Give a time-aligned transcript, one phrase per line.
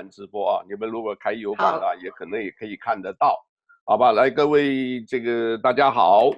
[0.00, 3.38] 晚直播啊，你们如果开 U 盘啊，也可能也可以看得到，
[3.84, 4.12] 好吧？
[4.12, 6.30] 来，各位这个大家好，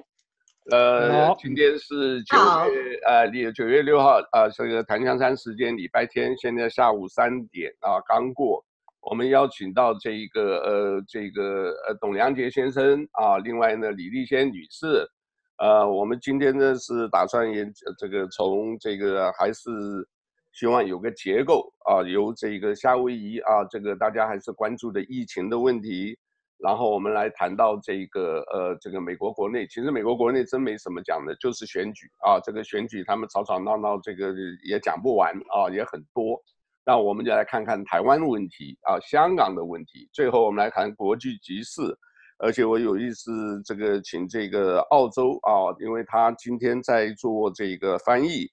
[0.69, 2.35] 呃，今天是九
[2.69, 8.61] 月呃九月六号啊，这个檀香山时间礼拜天，现在下午三点啊刚过，
[8.99, 15.07] 我们邀请到这一个呃这个呃董良杰先生啊，另外呢李丽仙女士。
[15.57, 17.65] 呃，我们今天呢是打算也
[17.97, 19.69] 这个从这个还是
[20.53, 26.17] 希望有个结构啊，由这个夏威夷啊，这个大家还是关注的疫情的问题，
[26.59, 36.39] 然后我们来谈到这个呃这个美国国内，其实美国国内真没什么讲的，就是选举啊，这个选举他们吵吵闹闹，这个也讲不完啊，也很多。
[36.85, 41.81] 那我们就来看看台湾问题啊，香港的问题，最后我们来谈国际局势。
[42.39, 48.49] 而且我有意思，这个请这个澳洲啊，因为他今天在做这个翻译，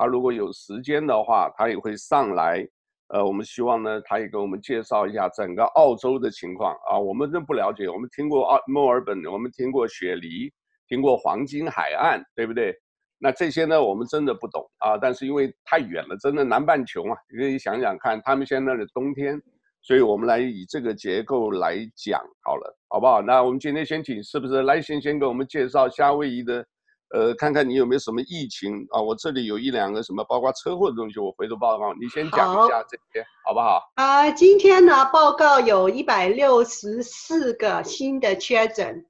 [0.00, 2.66] 他如果有时间的话，他也会上来。
[3.08, 6.98] 呃，我们希望呢，他也给我们介绍一下整个澳洲的情况啊。
[6.98, 10.50] 我们真不了解，我们听过澳墨尔本，我们听过雪梨，
[10.88, 12.74] 听过黄金海岸，对不对？
[13.18, 14.96] 那这些呢，我们真的不懂啊。
[14.96, 19.38] 但是因为太远了，真的南半球嘛，你可以想想看，他们现在的冬天。
[19.82, 23.20] 所以我们来以这个结构来讲好了，好不好？
[23.20, 26.64] 那我们今天先请，是不是来先先给我们介绍夏威夷的，
[27.12, 29.02] 呃，看看你有没有什么疫情啊？
[29.02, 31.92] 我这里有一两个什么，包括车祸的东西，我回头报告。
[31.94, 33.90] 你先讲一下这些，好，好不好？
[33.96, 39.06] 啊、呃，今天呢，报告有一百六十四个新的确诊，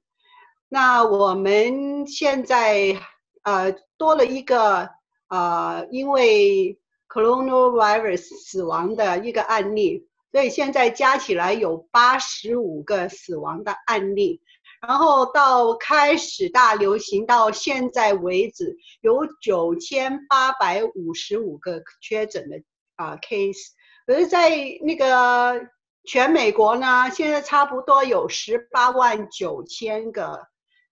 [0.67, 2.99] 那我们现在
[3.43, 4.89] 呃多了一个
[5.29, 10.07] 呃因为 coronavirus 死亡的一个案例。
[10.31, 14.41] 所以现在加起来有八十五个死亡的案例，
[14.87, 22.57] 然后到开始大流行到现在为止，有九千八百五十五个确诊的
[22.95, 23.69] 啊 case，
[24.07, 24.49] 可是在
[24.81, 25.67] 那个
[26.03, 30.47] 全美国呢，现在差不多有十八万九千个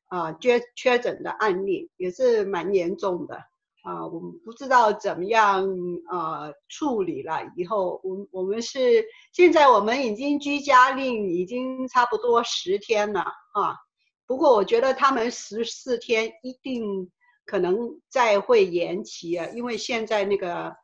[0.07, 3.41] 啊确确诊的案例，也是蛮严重的。
[3.81, 5.65] 啊，我们不知道怎么样
[6.09, 7.39] 啊处理了。
[7.55, 13.75] 以后我我们是现在我们已经居家令已经差不多十天了啊。
[14.27, 17.09] 不过我觉得他们十四天一定
[17.45, 17.77] 可能
[18.09, 20.75] 再会延期啊，因为现在那个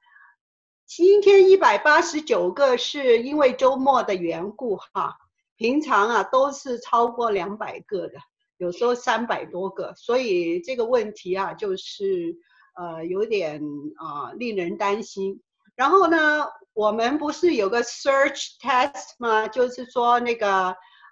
[0.86, 5.18] 今天一百八十九个是因为周末的缘故哈，
[5.58, 8.14] 平常啊都是超过两百个的，
[8.56, 12.38] 有时候三百多个，所以这个问题啊就是。
[12.76, 13.62] 呃，有点
[13.96, 15.42] 啊、呃，令人担心。
[15.76, 19.48] 然后呢，我们不是有个 search test 吗？
[19.48, 20.50] 就是说那个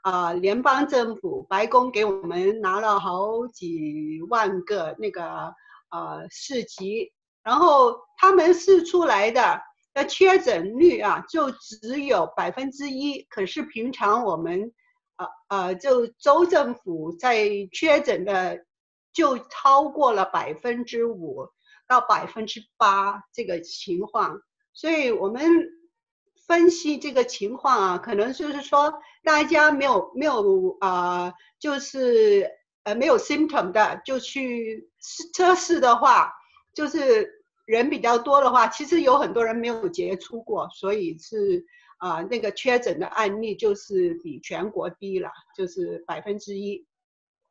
[0.03, 5.53] 啊、呃，联邦政府白宫给我们拿了好几万个那个
[5.89, 7.11] 呃试剂，
[7.43, 9.61] 然后他们试出来的
[9.93, 13.23] 的确诊率啊，就只有百分之一。
[13.29, 14.71] 可是平常我们
[15.17, 18.65] 呃呃，就州政府在确诊的。
[19.13, 21.47] 就超过了百分之五
[21.87, 24.41] 到百分之八这个情况，
[24.73, 25.69] 所以我们
[26.47, 28.93] 分析这个情况啊，可能就是说
[29.23, 32.49] 大家没有没有啊、呃，就是
[32.83, 34.89] 呃没有 symptom 的就去
[35.33, 36.33] 测试的话，
[36.73, 41.63] 就是人比较多的话，其实有很多人没有接触过，所以是
[41.97, 46.87] 啊、呃、那个确诊的案例就是比全国低了，就是百分之一。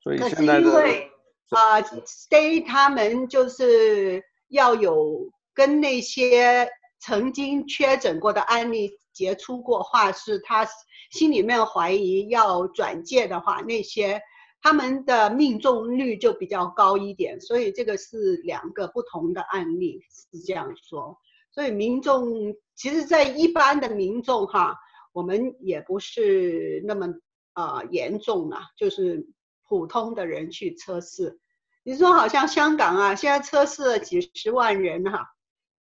[0.03, 1.12] 所以现在的。
[1.51, 6.69] 啊、uh，Stay 他们就是要有跟那些
[7.01, 10.67] 曾经确诊过的案例接触过话，是他
[11.11, 14.23] 心里面怀疑要转介的话，那些
[14.63, 17.41] 他们的命中率就比较高一点。
[17.41, 21.19] 所以这个是两个不同的案例，是这样说。
[21.51, 24.75] 所以民众其实，在一般的民众哈，
[25.13, 27.09] 我们也不是那么
[27.53, 29.27] 啊、呃、严重了，就是
[29.73, 31.41] 普通的人去测试。
[31.83, 35.25] 你说好像香港啊，现在测试了几十万人哈、啊，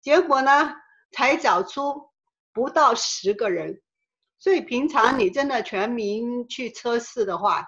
[0.00, 0.72] 结果呢
[1.10, 2.08] 才找出
[2.54, 3.82] 不到十个人，
[4.38, 7.66] 所以平常你真的全民去测试的话，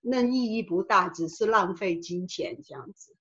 [0.00, 3.14] 那意义不大，只是浪费金钱这样子。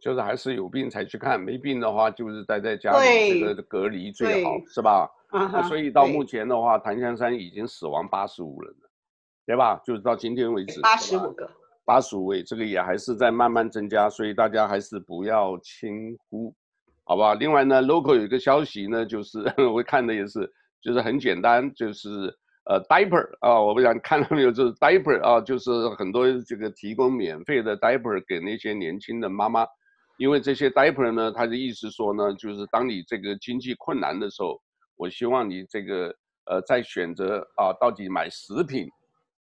[0.00, 5.08] 就是还是有病才去看，没病的话就是待在家里这个隔离最好，是吧？
[5.68, 8.90] 所以到目前的话，檀香山已经死亡八十五人了，
[9.46, 9.80] 对吧？
[9.86, 11.48] 就是到今天为止，八十五个。
[11.84, 16.54] 八十五位，这个也还是在慢慢增加，所以大家还是不要轻忽，
[17.04, 17.34] 好不好？
[17.34, 19.38] 另外呢，local 有一个消息呢，就是
[19.74, 20.50] 我看的也是，
[20.80, 22.08] 就是很简单，就是
[22.66, 29.66] 呃，diaper 啊，我不想看到没有，就是 diaper 啊，就是很多这个提供免费的 diaper 给那些年轻的妈妈，
[30.18, 34.60] 因为这些 diaper 呢，他的意思说呢，就是当你这个经济困难的时候，
[34.96, 36.14] 我希望你这个
[36.46, 38.86] 呃，在选择啊，到底买食品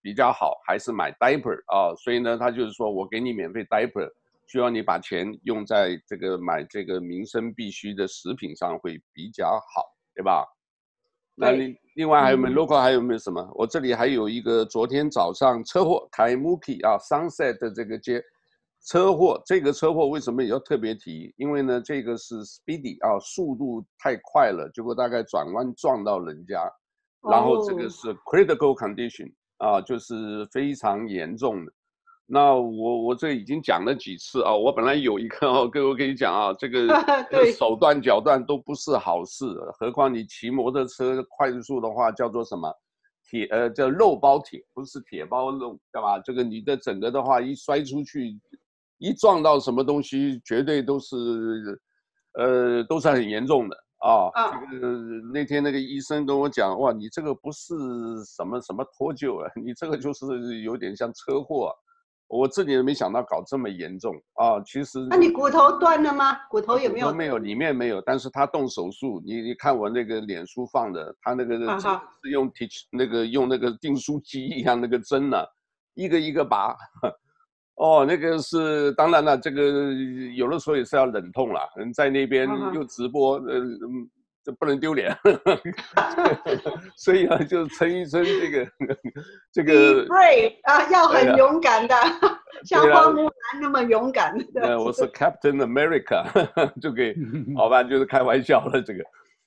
[0.05, 1.95] 比较好，还是买 diaper 啊？
[1.95, 4.07] 所以呢，他就是说我给你免费 diaper，
[4.45, 9.81] 需要你把钱用在这个买这个民生必需的食品上会比较好，
[10.13, 10.45] 对吧？
[11.33, 12.79] 那另另外还有没有 local？
[12.79, 13.51] 还有没有什么？
[13.55, 18.23] 我这里还有一个昨天早上车祸，Kaimuki 啊，Sunset 的这个街。
[18.87, 21.33] 车祸，这个车祸为什么也要特别提？
[21.37, 26.71] 因为呢，这个是 speedy 啊，速度太快了，结果大概转弯撞到人家，
[27.27, 31.71] 然后这个是 critical condition 啊，就是非常严重的。
[32.27, 36.87] 那我我这已经讲了几次啊，我本来有一个哦，各位跟你讲啊，这个
[37.57, 39.45] 手段脚断都不是好事，
[39.79, 42.71] 何况你骑摩托车快速的话，叫做什么
[43.29, 46.19] 铁呃叫肉包铁，不是铁包肉，对吧？
[46.19, 48.39] 这个你的整个的话一摔出去。
[48.97, 51.17] 一撞到什么东西，绝对都是，
[52.39, 54.29] 呃，都是很严重的啊。
[54.33, 54.87] 啊这个
[55.33, 57.73] 那天那个医生跟我讲，哇，你这个不是
[58.25, 61.73] 什么什么脱臼啊，你这个就是有点像车祸。
[62.27, 64.59] 我自己都没想到搞这么严重啊。
[64.65, 66.35] 其实，那你骨头断了吗？
[66.49, 67.13] 骨头有没有？
[67.13, 68.01] 没有，里面没有。
[68.01, 75.45] 但是他动手术，你你看我那个脸书放的，他那个是用 teach 那个用那个订书机一样那个针呢、啊，
[75.93, 76.75] 一个一个拔。
[77.75, 79.91] 哦，那个是当然了，这个
[80.35, 81.59] 有的时候也是要忍痛了。
[81.75, 83.61] 人在那边又直播，呃，
[84.43, 85.13] 这不能丢脸，
[86.95, 88.67] 所以啊，就陈医生这个
[89.51, 91.95] 这个 brave 啊，要很勇敢的，
[92.63, 94.33] 像花木兰那么勇敢。
[94.55, 96.23] 呃，我是 Captain America，
[96.79, 97.13] 就给
[97.57, 99.03] 好吧，就是开玩笑了这个。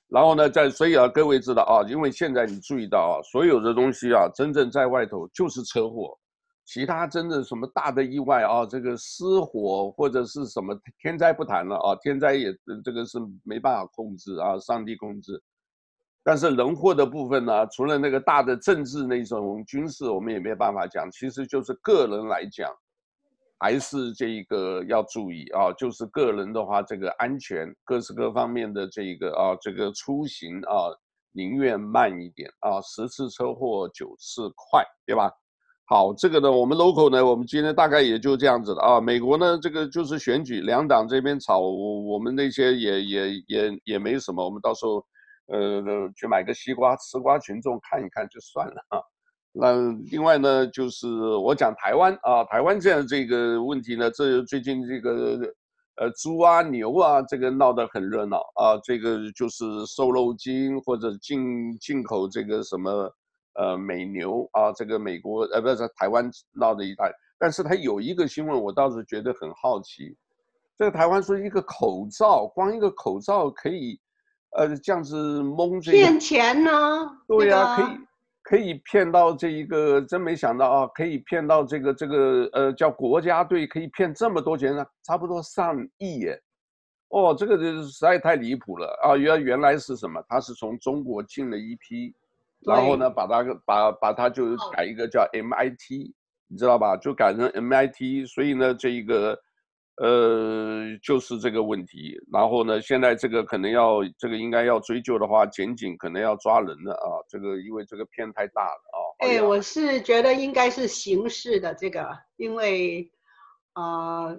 [0.07, 6.15] 然后呢，在所以啊，各位知道啊，因为现在你注意到啊，所有的东西啊，真正在外头就是车祸。
[6.71, 12.55] 其他真的什么大的意外啊，这个失火或者是什么天灾不谈了啊，天灾也
[12.85, 15.41] 这个是没办法控制啊，上帝控制。
[16.23, 21.09] 但是人祸的部分呢，除了那个大的政治那种军事，我们也没有办法讲。
[21.09, 22.71] 其实就是个人来讲，
[23.57, 30.93] 还是这一个要注意啊，就是个人的话，这个安全各式各方面的这个啊，这个出行啊，
[31.31, 35.31] 宁愿慢一点啊，十次车祸九次快，对吧？
[35.91, 39.01] 好，这个呢，我们 local 呢，我们今天大概也就这样子了啊。
[39.01, 45.03] 美国呢，这个就是选举，两党这边吵，我们那些也也也也没什么，我们到时候，
[45.47, 45.81] 呃，
[46.15, 49.01] 去买个西瓜，吃瓜群众看一看就算了啊。
[49.51, 51.07] 那另外呢，就是
[51.37, 55.39] 我讲台湾啊，台湾这样这个问题呢，这最近这个
[55.95, 63.11] 呃猪啊牛啊，这个闹得很热闹啊，这个就是瘦肉精或者进进口这个什么。
[63.55, 70.15] 呃，美牛啊，这个美国呃，不是台湾闹的一大，但是他有一个新闻，我倒是觉得很好奇。
[70.77, 73.99] 这个台湾说一个口罩，光一个口罩可以，
[74.55, 76.71] 呃，这样子蒙这骗钱呢？
[77.27, 77.99] 对呀、啊，可以
[78.43, 86.41] 可以骗到这一个，真没想到啊，可以骗到这个这个呃叫国家队可以骗这么多钱呢，差不多上亿耶。
[87.09, 89.17] 哦，这个就是实在太离谱了啊！
[89.17, 90.23] 原原来是什么？
[90.29, 92.13] 他是从中国进了一批。
[92.65, 96.13] 然后呢，把它把把它就改一个叫 MIT，
[96.47, 96.97] 你知道吧？
[96.97, 99.39] 就改成 MIT，所以呢，这一个，
[99.95, 102.19] 呃，就是这个问题。
[102.31, 107.23] 然后呢，现在这个可能要这个应该要追究的话，检警可能要抓人了啊。
[107.29, 108.99] 这个因为这个片太大了啊。
[109.19, 113.09] 哎，我是觉得应该是刑事的这个，因为，
[113.75, 114.37] 呃，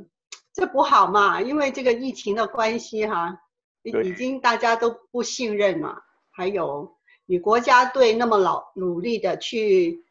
[0.52, 3.34] 这不好嘛，因为这个疫情的关系哈，
[3.82, 5.96] 已经大家都不信任嘛，
[6.30, 6.99] 还有。
[7.30, 10.02] 你国家队那么老努力的去，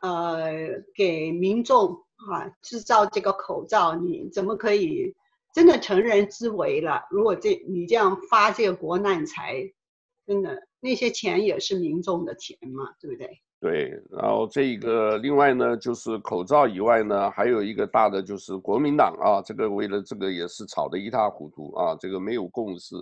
[0.00, 0.52] 呃，
[0.94, 1.92] 给民众
[2.30, 5.12] 啊制造这个口罩，你怎么可以
[5.52, 7.02] 真的成人之危了？
[7.10, 9.56] 如果这你这样发这个国难财，
[10.24, 13.28] 真的那些钱也是民众的钱嘛，对不对？
[13.58, 22.94] 对，然后这个另外呢，就是口罩以外呢，还有一个大的就是国民党啊，这个为了这个也是吵得一塌糊涂啊，这个没有共识。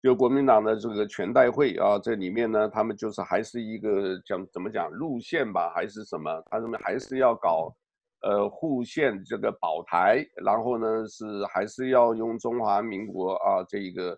[0.00, 6.42] 就国民党的这个全代会啊，这里面呢，他们就是还是一个讲怎么讲路线吧，还是什么？
[6.50, 7.74] 他们还是要搞，
[8.22, 14.10] 呃，护宪这个保台，然后呢是还是要用中华民国啊这一个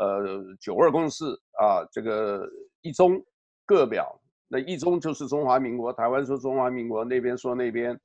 [0.00, 1.24] 呃九二共识
[1.60, 2.44] 啊这个
[2.82, 3.22] 一中
[3.64, 7.98] 各表，那一中就是中华民国，台湾说中华民国，那边说那边。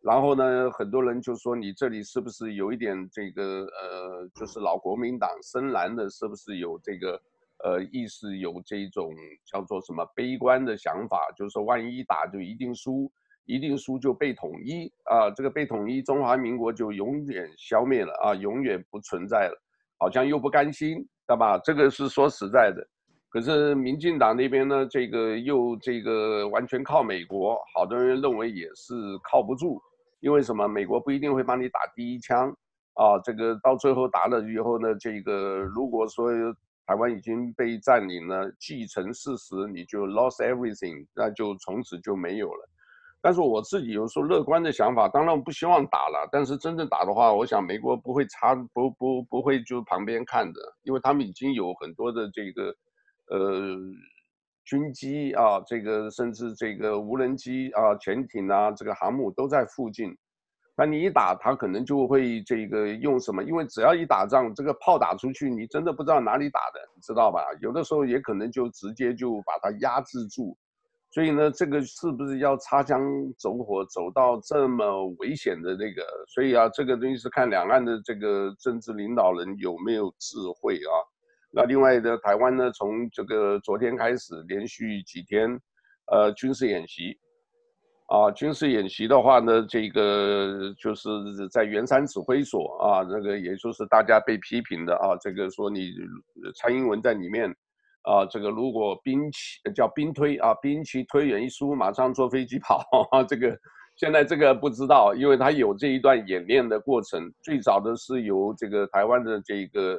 [0.00, 7.20] 然后呢，很多人就说你这里是不是有一点这个呃，就是老国民党深蓝的，是不是有这个
[7.64, 9.12] 呃意识，有这种
[9.44, 13.10] 叫做什么悲观的想法，就是说万一打就一定输，
[13.44, 19.62] 一定输就被统一啊，这个被统一，中华民国就永远消灭了啊，永远不存在了，
[19.98, 21.58] 好像又不甘心，对吧？
[21.58, 22.86] 这个是说实在的，
[23.28, 29.82] 可是民进党那边呢，这个又这个完全靠美国，好多人认为也是靠不住，
[30.20, 30.68] 因为什么？
[30.68, 32.48] 美国不一定会帮你打第一枪
[32.94, 36.30] 啊，这个到最后打了以后呢，这个如果说
[36.86, 42.68] 台湾已经被占领了，既成事实，你就 lost everything，那就从此就没有了。
[43.20, 52.74] 但是我自己有时候乐观的想法，当然我不希望打了，但是真正打的话，我想美国不会插，不不不会就旁边看的，因为他们已经有很多的这个。
[53.30, 53.76] 呃，
[54.68, 60.14] 军机啊，这个甚至这个无人机啊、潜艇啊，这个航母都在附近。
[60.76, 63.42] 那你一打，他可能就会这个用什么？
[63.42, 67.40] 因为只要一打仗，这个炮打出去，你真的不知道哪里打的，你知道吧？
[67.62, 70.54] 有的时候也可能就直接就把它压制住。
[71.10, 73.00] 所以呢，这个是不是要擦枪
[73.38, 76.04] 走火，走到这么危险的那个？
[76.28, 80.92] 所以啊，这个东西是看两岸的这个政治领导人有没有智慧啊。
[81.50, 85.58] 那另外的台湾呢，从这个昨天开始连续几天，
[86.12, 87.18] 呃，军事演习，
[88.08, 91.08] 啊，军事演习的话呢，这个就是
[91.50, 95.90] 在圆山指挥所啊，那个也就是大家被批评的啊，这个说你
[96.54, 97.50] 蔡英文在里面，
[98.02, 103.58] 啊，这个如果兵棋叫兵推啊，兵棋推远一输，马上坐飞机跑，啊，这个
[103.96, 109.98] 现在这个不知道，因为他有这一段演练的过程，最早的是由这个台湾的这个。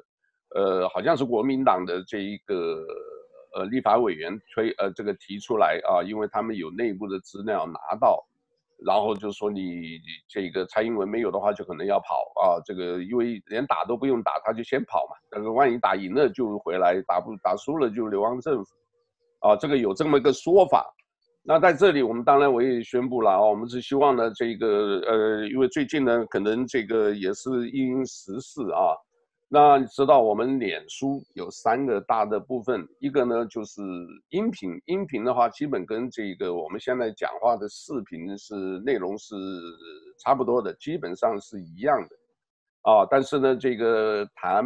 [0.56, 2.84] 呃，好像是国民党的这一个
[3.56, 8.26] 呃立法委员推呃这个提出来啊，因为他们有内部的资料拿到，
[8.84, 12.62] 然后就说你这个蔡英文没有的话，就可能要跑啊。
[12.66, 15.16] 这个因为连打都不用打，他就先跑嘛。
[15.32, 18.72] 那个万一打赢了就回来，打不打输了就流亡政府，
[19.42, 20.92] 啊，这个有这么一个说法。
[21.44, 28.98] 那在这里我们当然我也宣布了啊，我们是希望呢这个呃，因为最近呢可能这个也是因时事啊。
[29.52, 33.82] 那你知道我们脸书有三个大的部分，一个呢就是
[34.30, 39.36] 音频，音频的话基本跟这个我们现在讲话的视频是内容是
[40.24, 44.64] 差不多的，基本上是一样的，啊，但是呢这个谈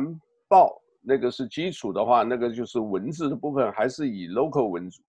[0.49, 5.01] 报那个是基础的话，那个就是文字的部分还是以 local 为主，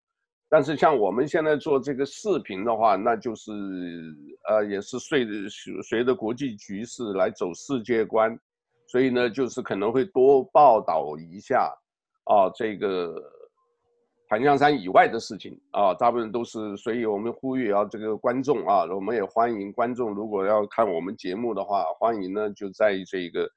[0.49, 3.51] 但是像我们现在做这个视频的话，那就是
[4.47, 5.31] 呃也是随着
[5.81, 8.39] 随着国际局势来走世界观。
[8.87, 11.73] 所以呢，就是可能会多报道一下，
[12.25, 13.15] 啊，这个
[14.29, 16.77] 檀香山以外的事情啊，大部分都是。
[16.77, 23.49] 所以我们呼吁啊，这个观众啊，我们也欢迎观众，如果要看我们节目的话，欢迎呢就在这个，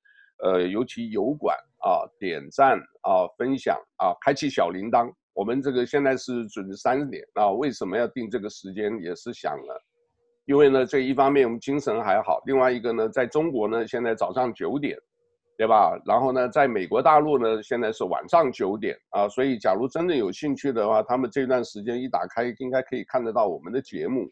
[0.42, 5.12] 呃，尤其油管啊，点赞啊，分享啊，开启小铃铛。
[5.34, 8.98] 我们这个现在是准时三点啊，为什么要定这个时间？
[9.02, 9.82] 也是想了，
[10.46, 14.96] 因为呢，这一方面我们精神还好，另外一个呢，在中国呢，现在早上九点。
[15.56, 15.98] 对吧？
[16.04, 24.28] 然后呢，在美国大陆呢，现在是晚上九点啊，所以假如真的有兴趣的话，他们这段时间一打开，应该可以看得到我们的节目，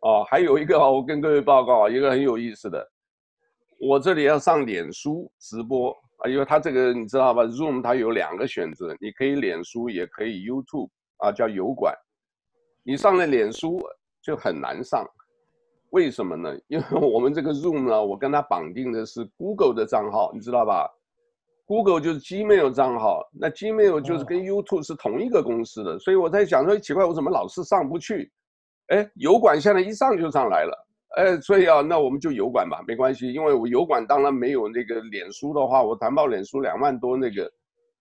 [0.00, 2.90] 啊，还有一个我跟各位报告一个很有意思的，
[3.78, 11.94] 我这里要上脸书直播啊，因为它这个你知道吧，Zoom 它有两个选择，你可以脸书，也可以 YouTube 啊，叫油管，
[12.82, 13.82] 你上了脸书
[14.22, 15.06] 就很难上。
[15.94, 16.52] 为什么呢？
[16.66, 20.90] 因为我们这个 Zoom 呢，我跟他绑定的是 Google 的账号，你知道吧
[21.66, 28.30] ？Google 就是 Gmail 账号，那 Gmail 就是跟 YouTube 是同一个公司的，所以我在想说，奇怪，我怎么老是上不去？
[28.88, 30.86] 哎，油管现在一上就上来了，
[31.16, 37.44] 哎，所以啊，那我们就油管吧，没关系，因为我油管当然没有那个脸书的话，我谈报脸书两万多那个，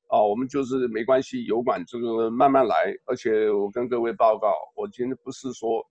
[0.07, 5.85] 啊，我们就是没关系，油管这个慢慢来，而且我跟各位报告，我今天不是说。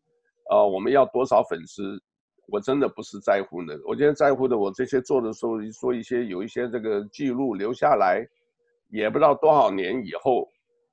[0.50, 2.00] 呃，我们要多少粉丝？
[2.48, 3.80] 我真的不是在乎的。
[3.86, 8.22] 我今天在乎的，我这些做的时候说一些有一些这个记录留下来，
[8.90, 10.46] 也不知道多少年以后，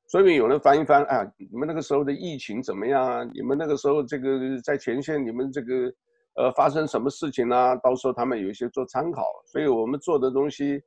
[0.07, 3.23] 所以有人翻一翻，啊，你们那个时候的疫情怎么样啊？
[3.33, 5.91] 你们那个时候这个在前线，你们这个
[6.35, 7.75] 呃发生什么事情啊？
[7.77, 9.23] 到时候他们有一些做参考。
[9.47, 10.79] 所以我们做的东西，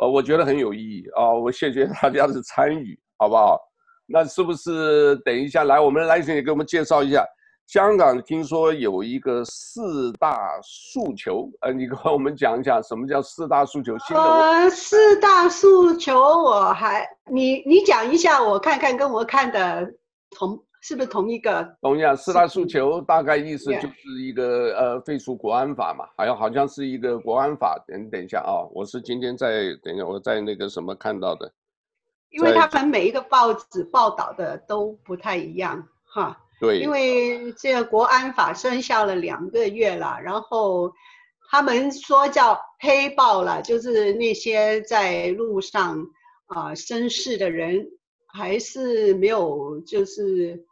[0.00, 1.32] 呃，我觉得很有意义啊。
[1.32, 3.58] 我谢谢大家的参与，好不好？
[4.06, 7.26] 那是不是等一下来，我们来先给我们介绍一下。
[7.66, 13.96] 香港听说有一个四大诉求，呃，你跟我们讲一讲什么叫四大诉求？
[14.14, 19.90] 呃，四大诉求我还你你讲一下，我看看跟我看的
[20.30, 21.76] 同是不是同一个？
[21.80, 27.82] 同样，四大诉求大概意思就是一个呃废除国安法嘛，还有好像是一个国安法。
[27.88, 31.50] 等等一下啊，我是今天在等一下我在那个什么看到的，
[32.30, 36.38] 因为他们每一个报纸报道的都不太一样哈。
[36.60, 40.92] 对，因为这个国安法生效了两个月了，然后
[41.50, 45.98] 他们说叫黑暴了，就是那些在路上
[46.46, 47.86] 啊、呃、生事的人
[48.32, 50.64] 还是没有就是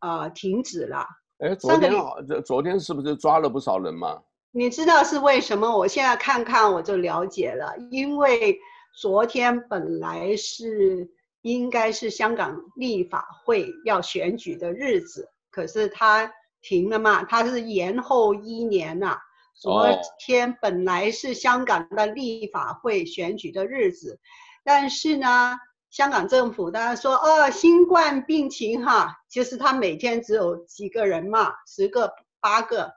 [0.00, 1.06] 啊、呃、停止了。
[1.38, 1.92] 哎，昨天
[2.28, 4.22] 这昨天是不是抓了不少人嘛？
[4.52, 5.76] 你知道是为什么？
[5.76, 8.58] 我现在看看我就了解了，因为
[9.00, 11.08] 昨天本来是
[11.42, 19.18] 应该是香港立法会要选举的日子，可是他停了嘛，他是延后一年呐、啊。
[19.54, 19.86] 昨
[20.18, 24.18] 天本来是香港的立法会选举的日子，
[24.64, 25.58] 但是呢，
[25.90, 32.92] 香港政府大家说，哦，新冠病情哈，其实他每天只有几个人嘛，十个八个，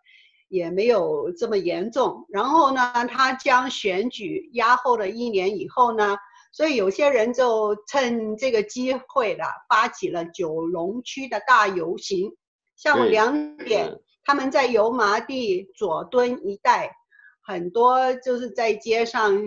[0.48, 2.26] 也没有这么严重。
[2.30, 6.18] 然后呢，他将选举压后了一年以后呢，
[6.56, 12.32] 所以有些人就趁这个机会了，发起了九龙区的大游行，
[12.78, 14.00] 下午两点。
[14.24, 16.96] 他们在油麻地左敦一带，
[17.44, 19.38] 很多就是在街上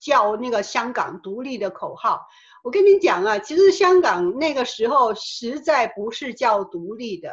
[0.00, 2.26] 叫那个香港独立的口号。
[2.64, 7.32] 我跟你讲啊，其实香港那个时候实在不是叫独立的，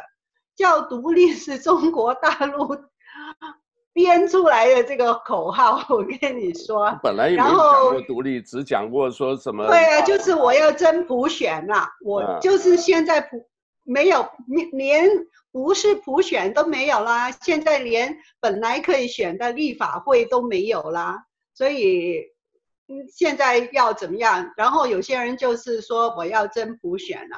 [0.54, 2.76] 叫独立是中国大陆
[3.92, 5.84] 编出来的这个口号。
[5.88, 9.66] 我跟你说， 本来也没讲过独立，只讲过说什么。
[9.66, 13.46] 对啊，就是我要真普选啦、啊，我就是现在普。
[13.84, 14.24] 没有，
[14.74, 15.10] 连
[15.50, 17.32] 不是普选都没有啦。
[17.32, 21.24] 现在连本来可以选的立法会都没有啦。
[21.52, 22.20] 所以，
[22.86, 24.52] 嗯，现在要怎么样？
[24.56, 27.36] 然后有些人就是说我要真普选了，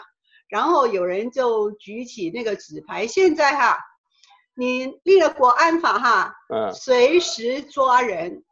[0.50, 3.06] 然后有人就举起那个纸牌。
[3.06, 3.78] 现在哈，
[4.56, 8.44] 你立了国安法哈，嗯，随时抓人，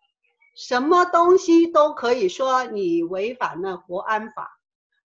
[0.56, 4.58] 什么东西都可以说你违反了国安法。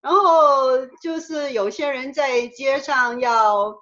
[0.01, 3.75] 然后就是有些人在街上要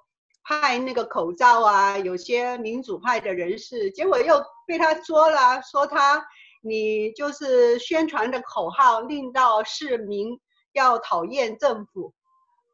[0.43, 6.25] 派那个口罩啊，有些民主派的人士，结果又被他捉了，说他
[6.62, 10.39] 你就是宣传的口号令到市民
[10.72, 12.13] 要讨厌政府，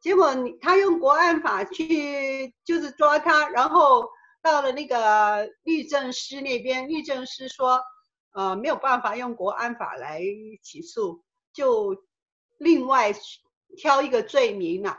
[0.00, 4.08] 结果你他用国安法去就是抓他，然后
[4.42, 7.80] 到了那个律政司那边，律政司说，
[8.32, 10.20] 呃没有办法用国安法来
[10.62, 12.04] 起诉，就。
[12.62, 13.14] 另外
[13.78, 14.98] 挑一个罪名啊，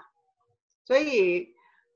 [0.83, 1.53] 所以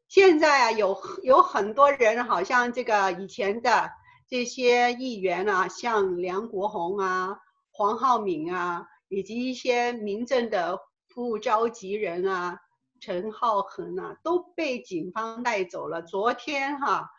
[0.08, 3.89] 现在啊有有很多人，好像这个以前的
[4.30, 7.39] 这些议员啊，像梁国雄啊、
[7.72, 12.60] 黄浩铭啊，以及一些民政的副召集人啊、
[13.02, 16.04] 陈浩恒啊，都被警方带走了。
[16.04, 17.10] 昨天哈、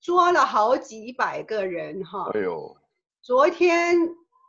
[0.00, 2.30] 捉了好几百个人哈。
[2.34, 2.76] 哎呦！
[3.22, 3.96] 昨天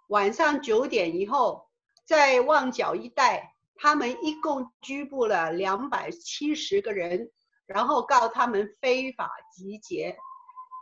[0.09, 1.67] 晚上九点以后。
[2.09, 7.29] 在旺角一带，他们一共拘捕了两百七十个人，
[7.67, 10.17] 然后告他们非法集结。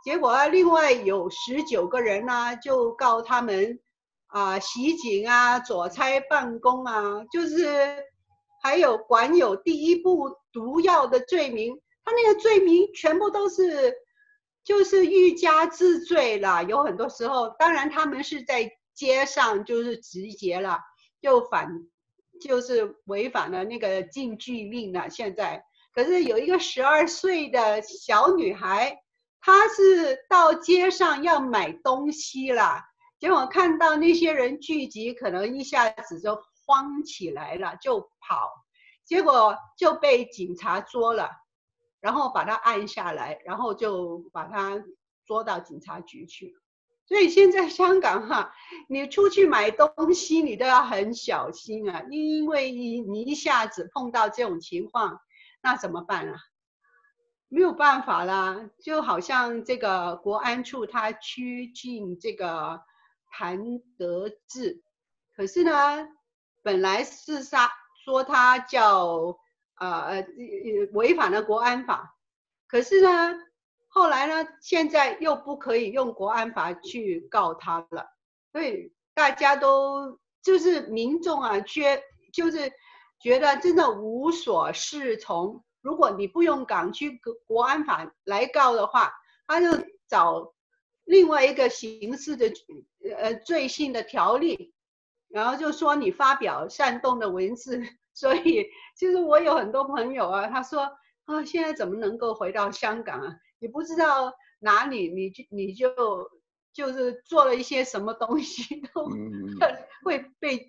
[0.02, 3.78] 结果啊，另外有十九个人呢、啊，就告他们
[4.28, 7.66] 啊、呃、袭警啊、左差办公啊，就是
[8.62, 11.78] 还有管有第一部毒药的罪名。
[12.06, 13.94] 他那个罪名全部都是
[14.68, 16.62] 就是欲加之罪了。
[16.62, 20.78] 有很多时候，当然他们是在街上就是集结了。
[21.22, 21.88] 就反，
[22.38, 25.08] 就是违反了那个禁聚令了。
[25.08, 29.02] 现在，可是有一个十二岁的小女孩，
[29.40, 32.82] 她是到街上要买东西了，
[33.18, 38.52] 结果看到那些人聚集，可能一下子就慌起来了，就跑，
[39.06, 41.30] 结果就被警察捉了，
[42.00, 44.82] 然后把他按下来，然后就把他
[45.26, 46.56] 捉到警察局去。
[47.06, 48.52] 所以现在香港哈，
[48.88, 55.18] 你出去买东西，你都要很小心啊，因为你你一下子碰到这种情况，
[55.62, 56.38] 那怎么办啊？
[57.50, 62.82] 没有办法啦，就好像这个国安处他拘禁这个
[63.30, 64.82] 谭德志，
[65.34, 66.06] 可是呢，
[66.62, 67.70] 本来是杀
[68.04, 69.38] 说他叫
[69.80, 70.24] 呃呃
[70.92, 72.16] 违反了国安法，
[72.66, 73.34] 可是呢。
[73.90, 74.46] 后来呢？
[74.60, 78.06] 现在又不可以用国安法去告他了，
[78.52, 82.70] 所以大家都就是民众啊，觉就是
[83.18, 85.64] 觉得真的无所适从。
[85.80, 89.10] 如果你不用港区国安法来告的话，
[89.46, 89.66] 他就
[90.06, 90.52] 找
[91.04, 92.52] 另外一个刑事的
[93.16, 94.74] 呃罪性的条例，
[95.28, 97.82] 然后就说你发表煽动的文字。
[98.14, 100.80] 所以其实我有很多朋友啊，他说
[101.26, 103.32] 啊，现在怎么能够回到香港啊？
[103.60, 105.88] 你不知道哪里，你就你就
[106.72, 109.06] 就是做了一些什么东西，都
[110.04, 110.66] 会被、嗯、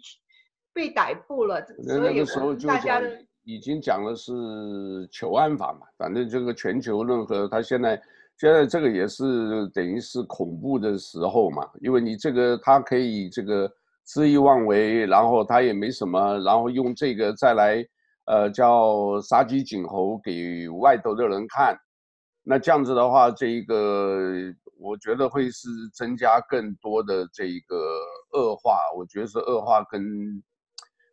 [0.74, 1.60] 被逮捕了。
[1.84, 3.02] 那那个时候就大家
[3.46, 4.32] 已经讲的是
[5.12, 8.00] 求安法嘛，反正这个全球任何，他现在
[8.38, 13.72] 现在这个也是等于是恐怖的时候嘛，因为你这个他可以这个
[14.14, 17.86] 恣意妄为，然后他也没什么，然后用这个再来。
[18.26, 21.76] 呃，叫杀鸡儆猴给外头的人看。
[22.44, 24.22] 那这样子的话，这一个
[24.80, 27.76] 我觉得会是增加更多的这一个
[28.34, 30.44] 恶化，我觉得是恶化跟，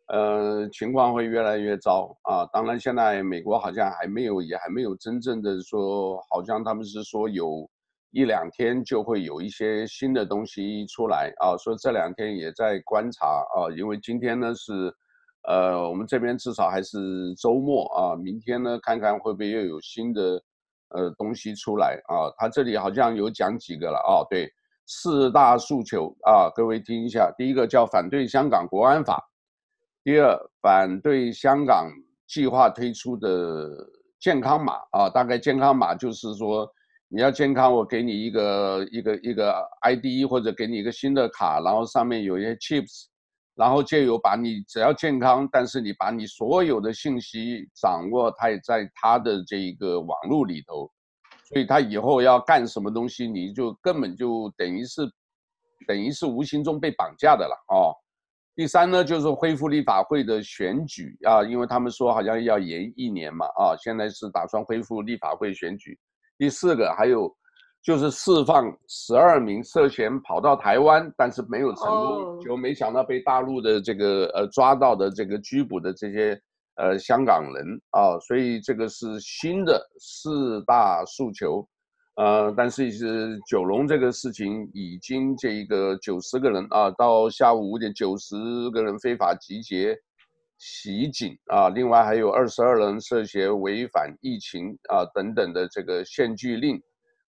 [0.09, 2.45] 呃，情况会越来越糟啊。
[2.53, 7.67] 当然，现在美国好像还没有，也还没有真正的说，好像他们是说有
[8.11, 11.57] 一两天就会有一些新的东西出来啊。
[11.57, 14.93] 所以这两天也在观察啊，因为今天呢是，
[15.47, 20.41] 呃，我们这边至少还是周末啊，明天呢看看会不会又有新的。
[20.91, 24.49] 呃，东西出来啊，他这里好像有讲几个了啊，对，
[24.85, 29.21] 四大诉求啊，各位听一下，第一个叫反对香港国安法，
[30.01, 31.91] 第二反对香港
[32.25, 33.69] 计划推出的
[34.17, 36.65] 健康码啊，大概健康码就是说
[37.09, 43.05] 你要健康，我给你一个一个一个 ID 或者给你一个新的卡，然后上面有一些 chips。
[43.59, 50.87] 然后就有把你只要健康，但是你把你所有的信息掌握，他也在他的这一个网络里头，
[51.43, 55.01] 所以他以后要干什么东西，你就根本就等于是，
[55.87, 57.97] 等于是无形中被绑架的了哦。
[58.55, 65.97] 第三呢，就是恢复立法会的选举啊，因为他们说好像要延一年嘛啊，现在是打算恢复立法会选举。
[66.37, 67.33] 第四个还有。
[67.83, 76.37] 就是释放十二名涉嫌跑到台湾，但是没有成功，就没想到被大陆的这个呃抓到的这个拘捕的这些
[76.75, 81.65] 呃香港人啊，所以这个是新的四大诉求，
[82.15, 88.35] 呃，但是是九龙这个事情已经这个九十个人啊，到下午五点九十
[88.71, 89.97] 个人非法集结
[90.57, 96.81] 袭警啊，另外还有二十二人涉嫌违反疫情啊等等的这个限聚令。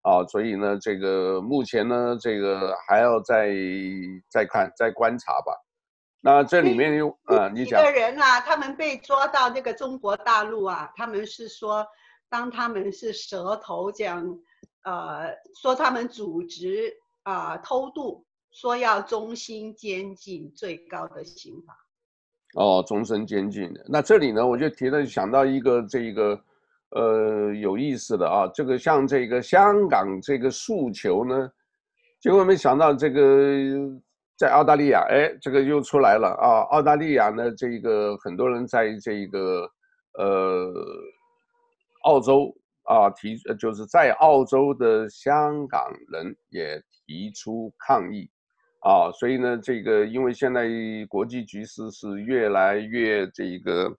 [0.04, 3.54] 啊，所以呢，这个目前呢，这个还要再
[4.32, 5.52] 再看、再观察吧。
[6.22, 11.86] 那这里面有啊，你讲几个人啊，他们被抓到那个中国大陆啊，他们是说，
[12.30, 14.40] 当他们是蛇头这样，
[14.84, 21.76] 呃，说他们组织啊、呃、偷渡，说要终身监禁，最高的刑罚。
[22.58, 23.86] 哦，终身监禁的。
[23.88, 26.40] 那这里呢，我就提了想到一个这个。
[26.92, 31.52] 呃，有意思的啊，这个像这个香港这个诉求呢，
[32.18, 33.22] 结果没想到这个
[34.38, 36.64] 在澳大利亚，哎，这个又出来了啊！
[36.72, 39.70] 澳大利亚呢，这个很多人在这个
[40.18, 40.74] 呃
[42.04, 48.30] 澳洲啊提，就是在澳洲的香港人也提出抗议
[48.88, 50.68] 啊，所以呢，这个因为现在
[51.10, 53.98] 国际局势是越来越这个。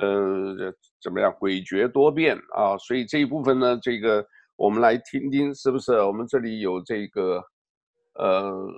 [0.00, 1.32] 呃，怎么样？
[1.32, 2.78] 诡谲多变啊！
[2.78, 5.90] 所以这一部分呢，这个我们来听听，是不是？
[5.94, 7.42] 我们这里有这个，
[8.14, 8.68] 呃，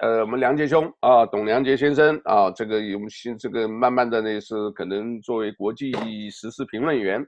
[0.00, 5.92] 呃，我们梁杰兄啊，董梁杰先生啊，这个有新这个慢慢的呢是可能作为国际
[6.30, 7.22] 时事评论员，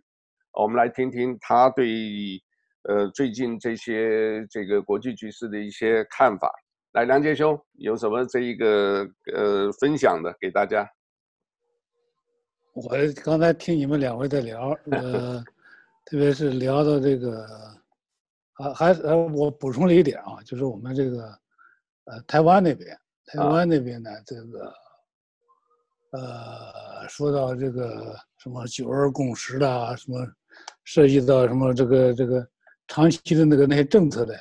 [0.54, 2.40] 我们来听听他对
[2.88, 6.50] 呃最近这些这个国际局势的一些看法。
[6.96, 10.90] 来，梁杰兄有什么这一个呃分享的给大家？
[12.72, 12.90] 我
[13.22, 15.44] 刚才听你们两位在聊，呃，
[16.06, 17.44] 特别是聊到这个，
[18.54, 21.38] 啊，还呃，我补充了一点啊，就是我们这个，
[22.04, 24.72] 呃，台湾那边，台湾那边呢，这个，
[26.12, 30.26] 呃，说到这个什么九二共识的，什么
[30.84, 32.48] 涉及到什么这个这个
[32.88, 34.34] 长期的那个那些政策的，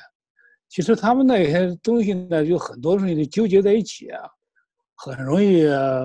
[0.68, 4.22] 其实他们那些东西呢，有很多东西纠结在一起啊，
[4.94, 5.66] 很容易。
[5.66, 6.04] 啊。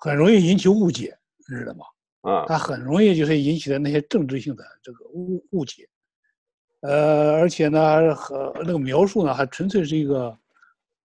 [0.00, 1.18] 很容易引起误解，
[1.50, 1.84] 你知道吗？
[2.20, 5.88] 啊，它很容易就是引起的那些政治性的这个误误解，
[6.82, 10.38] 呃，而且呢，和那个描述呢，还纯粹是一个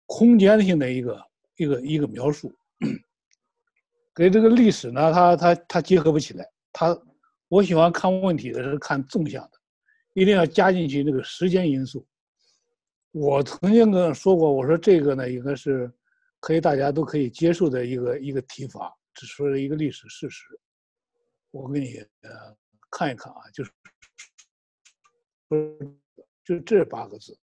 [0.05, 2.53] 空间性的一个一个一个描述，
[4.13, 6.47] 跟这个历史呢，它它它结合不起来。
[6.71, 6.95] 它，
[7.47, 9.51] 我喜欢看问题的是看纵向的，
[10.13, 12.05] 一定要加进去那个时间因素。
[13.11, 15.91] 我曾经跟说过，我说这个呢，应该是。
[16.45, 20.43] 可以，大家都可以接受的一个一个提法，只说了一个历史事实。
[21.51, 22.53] 我给你呃
[22.91, 23.71] 看一看啊，就是
[26.43, 27.39] 就这八个字，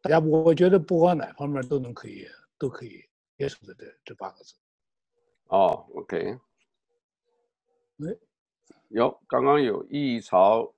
[0.00, 2.26] 大家我觉得不管哪方面都能可以
[2.56, 3.04] 都可以
[3.36, 4.54] 接受的这这八个字。
[5.48, 6.38] 哦，OK。
[7.98, 8.16] 哎，
[8.88, 10.73] 有刚刚有一朝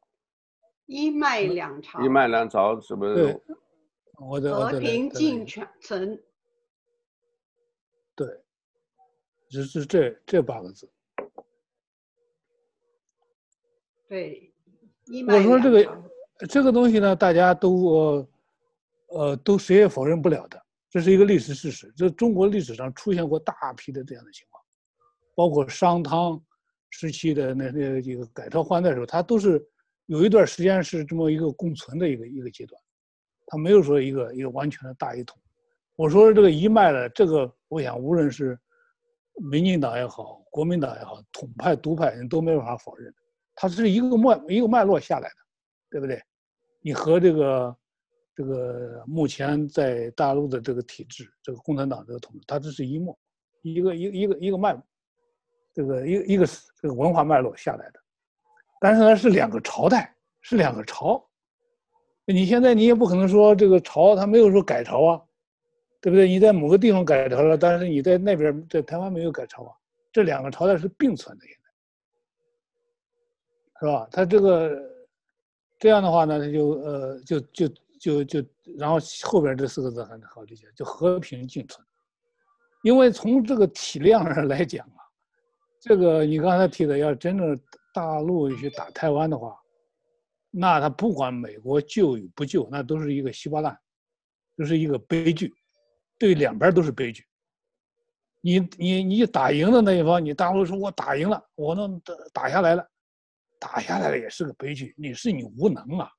[0.87, 3.15] 一脉两朝，一脉两朝什么？
[3.15, 3.41] 对，
[4.19, 6.19] 我的和平进全程。
[8.15, 8.27] 对，
[9.51, 10.91] 就是这这八个字。
[14.09, 14.55] 对，
[15.29, 16.03] 我说这个
[16.49, 18.27] 这个东西呢，大家都
[19.09, 21.93] 呃都谁也否认不了的，这是一个历史事实。
[21.97, 24.65] 这中国历史上出现过大批的这样的情况，
[25.35, 26.41] 包括商汤
[26.91, 29.61] 时期的那那几个改朝换代的时候，它都是
[30.07, 32.81] 有一段时间是这么一个共存的一个一个阶段，
[33.47, 35.39] 它没有说一个一个完全的大一统。
[35.97, 38.59] 我说这个一脉的这个，我想无论是
[39.51, 43.13] 民进党也好，国民党也好，统派独派人都没办法否认，
[43.55, 45.37] 它是一个脉一个脉络下来的，
[45.91, 46.23] 对不对？
[46.83, 47.77] 你和这个
[48.35, 53.13] 这个目前在大陆的这个体制，这个共产党这个统治，它这是一脉，
[53.63, 54.81] 一个一个一个一个脉，
[55.75, 58.01] 这个一个一个是这个文化脉络下来的，
[58.81, 61.25] 但是呢是两个朝代，是两个朝，
[62.25, 65.23] 你现在你也不可能说这个朝它没有说改朝啊。
[65.99, 66.29] 对不对？
[66.29, 69.73] 你在某个地方改朝了，但是你在那边在台湾没有改朝啊。
[70.13, 71.57] 这两个朝代是并存的，现
[73.81, 74.07] 在，是吧？
[74.13, 74.81] 他这个
[75.81, 78.41] 这样的话呢，他就呃，就就就就，
[78.79, 81.85] 然后后边这四个字很好理解，就和平共存。
[82.85, 85.03] 因为从这个体量上来讲啊，
[85.81, 87.59] 这个你刚才提的，要真正
[87.97, 89.59] 大陆去打台湾的话，
[90.51, 93.75] 那他不管美国救与不救，那都是一个稀巴烂，
[94.55, 95.55] 就是一个悲剧。
[96.19, 97.25] 对两边都是悲剧。
[98.43, 102.87] 你你你打赢的那一方，你大陆说我打赢了，我能打打下来了，
[103.59, 104.95] 打下来了也是个悲剧。
[104.99, 106.11] 你是你无能啊，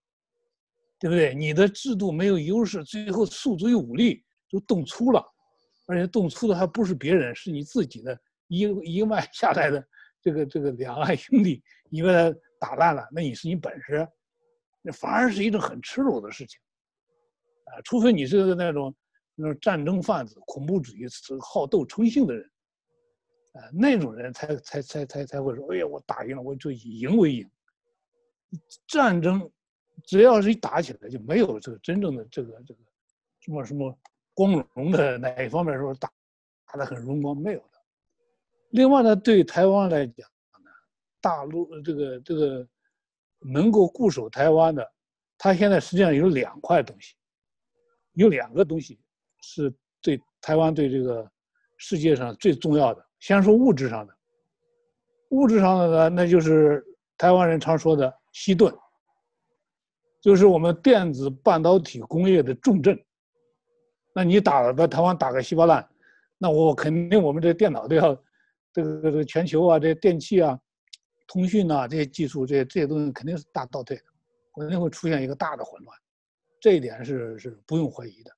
[0.97, 1.35] 对不对？
[1.35, 5.23] 你的制度没有优势，最后诉诸于武力就动粗了，
[5.85, 9.87] 而且动粗的还不是别人，是你自己的一一脉下来的
[10.27, 14.07] 这个这个两岸兄弟，你把他打烂了，那你是你本事，
[14.81, 16.59] 那反而是一种很耻辱的事情
[17.65, 17.79] 啊！
[17.83, 18.93] 除非你是个那种。
[19.39, 21.05] 那种战争贩子、恐怖主义、
[21.39, 22.43] 好斗成性的人，
[23.53, 27.47] 啊、那种人才才才才才会说：“哎呀，我打赢了，我就以赢为赢。”
[28.89, 29.47] 战争
[30.03, 32.79] 只要是一打起来，就没有这个真正的这个这个
[33.41, 33.95] 什么什么
[34.33, 36.11] 光荣的哪一方面说打
[36.65, 37.76] 打得很荣光，没有的。
[38.69, 40.27] 另外呢，对台湾来讲
[40.63, 40.71] 呢，
[41.21, 42.67] 大陆这个这个
[43.39, 44.85] 能够固守台湾的，
[45.37, 47.15] 他现在实际上有两块东西，
[48.13, 48.99] 有两个东西。
[49.39, 51.29] 是对台湾对这个
[51.77, 53.05] 世界上最重要的。
[53.19, 54.13] 先说物质上的，
[55.29, 56.83] 物质上的呢，那就是
[57.17, 58.75] 台湾人常说的“西顿”，
[60.21, 62.99] 就是我们电子半导体工业的重镇。
[64.13, 65.87] 那你打把台湾打个稀巴烂，
[66.37, 68.19] 那我肯定我们这电脑都要
[68.77, 70.59] 这个这个全球啊，这些电器啊、
[71.25, 74.03] 通讯啊这些技术这些这些东西肯定是大倒退的，
[74.53, 75.97] 肯定会出现一个大的混乱，
[76.61, 78.29] 这一点是是不用怀疑的。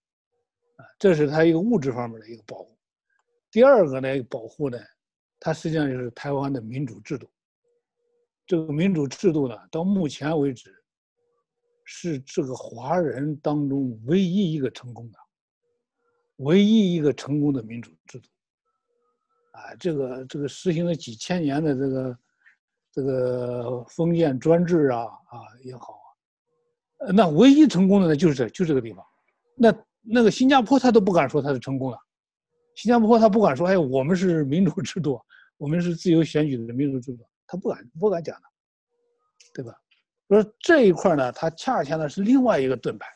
[0.78, 2.73] 啊这是它一个物质方面的一个保护。
[3.52, 4.80] 第二个呢，保护呢，
[5.41, 7.30] 它实际上就是台湾的民主制度。
[8.47, 10.73] 这个民主制度呢，到目前为止，
[11.84, 15.19] 是这个华人当中唯一一个成功的，
[16.38, 18.30] 唯一一个成功的民主制度。
[19.60, 22.17] 啊，这个这个实行了几千年的这个
[22.91, 26.00] 这个封建专制啊啊也好
[27.00, 29.06] 啊，那唯一成功的呢，就是这就这个地方，
[29.56, 29.74] 那。
[30.02, 31.98] 那个新加坡他都不敢说他是成功了，
[32.74, 35.19] 新加坡他不敢说，哎，我们是民主制度，
[35.58, 38.41] 我们是自由选举的民主制度，他不敢不敢讲的，
[39.54, 39.76] 对吧？
[40.30, 43.08] 说这一块呢，他恰恰呢是另外一个盾牌，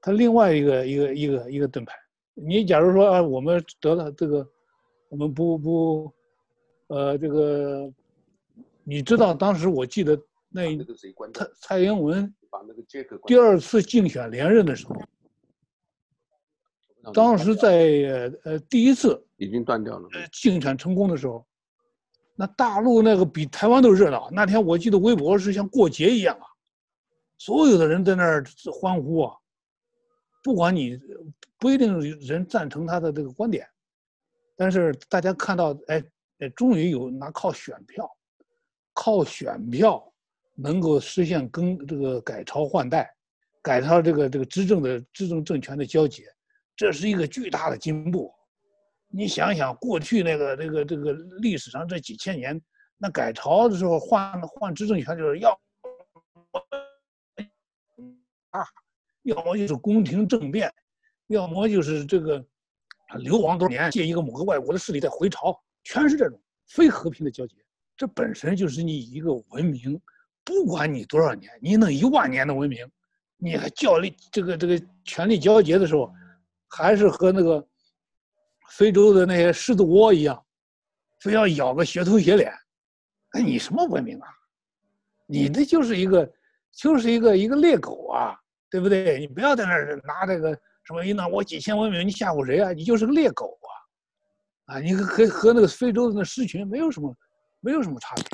[0.00, 1.94] 他另外一个一个一个一个盾牌。
[2.32, 4.48] 你假如说啊，我们得了这个，
[5.16, 6.12] 我们不不，
[6.88, 7.90] 呃，这个，
[8.84, 10.14] 你知道当时我记得
[10.50, 10.76] 那
[11.32, 12.34] 蔡蔡英文
[13.26, 14.94] 第二次竞选连任的时候。
[17.14, 21.46] 当时在呃第一次已经断掉了，竞选成功的时候，
[22.34, 24.28] 那大陆那个比台湾都热闹。
[24.30, 26.44] 那天我记得微博是像过节一样啊，
[27.38, 29.34] 所有的人在那儿欢呼啊。
[30.44, 31.00] 不管你
[31.58, 33.66] 不一定人赞成他的这个观点，
[34.56, 36.02] 但是大家看到，哎
[36.38, 38.10] 哎，终于有拿靠选票，
[38.94, 40.12] 靠选票
[40.54, 43.14] 能够实现更这个改朝换代，
[43.62, 46.24] 改朝这个这个执政的执政政权的交接。
[46.74, 48.32] 这是一个巨大的进步，
[49.08, 52.60] 你想想，过去那个这个这个历史上这几千年，
[52.98, 55.58] 那改朝的时候换换执政权就是要
[58.50, 58.64] 啊，
[59.22, 60.72] 要么就是宫廷政变，
[61.28, 62.44] 要么就是这个
[63.06, 67.54] 啊流亡多年，借一个某个外国的势力再回朝，全是这种非和平的交接。
[67.96, 70.00] 这本身就是你一个文明，
[70.44, 72.86] 不管你多少年，你弄一万年的文明，
[73.36, 76.12] 你还叫力这个这个权力交接的时候。
[76.68, 77.64] 还是和那个
[78.72, 80.44] 非洲的那些狮子窝一样，
[81.20, 82.52] 非要咬个血头血脸，
[83.30, 84.28] 哎，你什么文明啊？
[85.26, 86.30] 你这就是一个，
[86.72, 88.36] 就是一个一个猎狗啊，
[88.68, 89.20] 对不对？
[89.20, 92.72] 你不要在那儿拿这个什么一拿我几千文明，你吓唬谁啊？
[92.72, 93.58] 你就是个猎狗
[94.66, 94.74] 啊！
[94.74, 97.12] 啊，你和和那个非洲的那狮群没有什么，
[97.60, 98.24] 没有什么差别，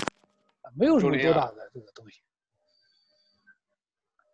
[0.77, 2.21] 没有什么多大的这个东西。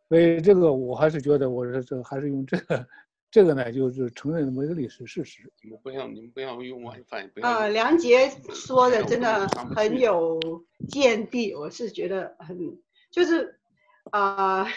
[0.09, 2.88] 所以这个我还是觉得，我说这还是用这个，
[3.31, 5.52] 这个呢就是承认这么一个历史事实。
[5.62, 7.31] 你们不要，你们不要用外翻。
[7.42, 10.40] 啊，梁杰说的真的很有
[10.88, 12.59] 见地，我是觉得很
[13.12, 13.61] 就是
[14.11, 14.68] 啊、呃，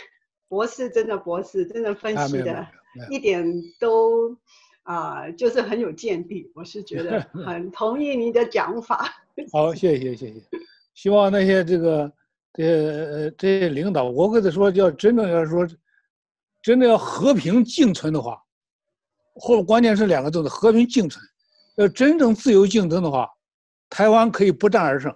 [0.47, 2.67] 博士真的博士真的分析的
[3.10, 3.45] 一点
[3.80, 4.36] 都。
[4.84, 9.08] 啊，就是很有见地，我是觉得 很同意你的讲法。
[9.54, 10.41] 好，谢谢谢谢，
[10.95, 12.12] 希望那些这个
[12.51, 15.67] 这这些领导，我跟他说，要真正要说，
[16.63, 18.41] 真的要和平共存的话，
[19.36, 21.23] 或关键是两个字的和平共存，
[21.75, 23.30] 要真正自由竞争的话，
[23.88, 25.15] 台湾可以不战而胜。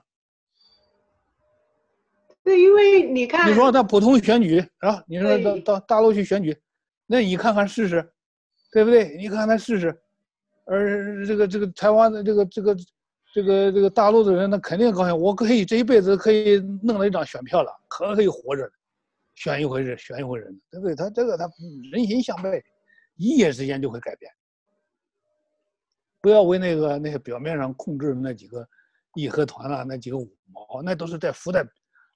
[2.44, 6.56] 对，因为你看，你说他普通选举啊，你说到到大陆去选举，
[7.06, 8.12] 那你看看试试。
[8.72, 9.16] 对不对？
[9.16, 9.98] 你看看试试，
[10.66, 12.76] 而这个这个台湾的这个这个
[13.34, 15.18] 这个这个大陆的人，那肯定高兴。
[15.18, 18.70] 我可以这一辈子可以弄了一张选票了，可可以活着，
[19.36, 20.94] 选一回人，选一回人，对不对？
[20.94, 21.50] 他这个他
[21.90, 22.62] 人心向背，
[23.16, 24.30] 一夜之间就会改变。
[26.20, 28.68] 不要为那个那些表面上控制那几个
[29.14, 31.66] 义和团啊，那几个五毛，那都是在浮在，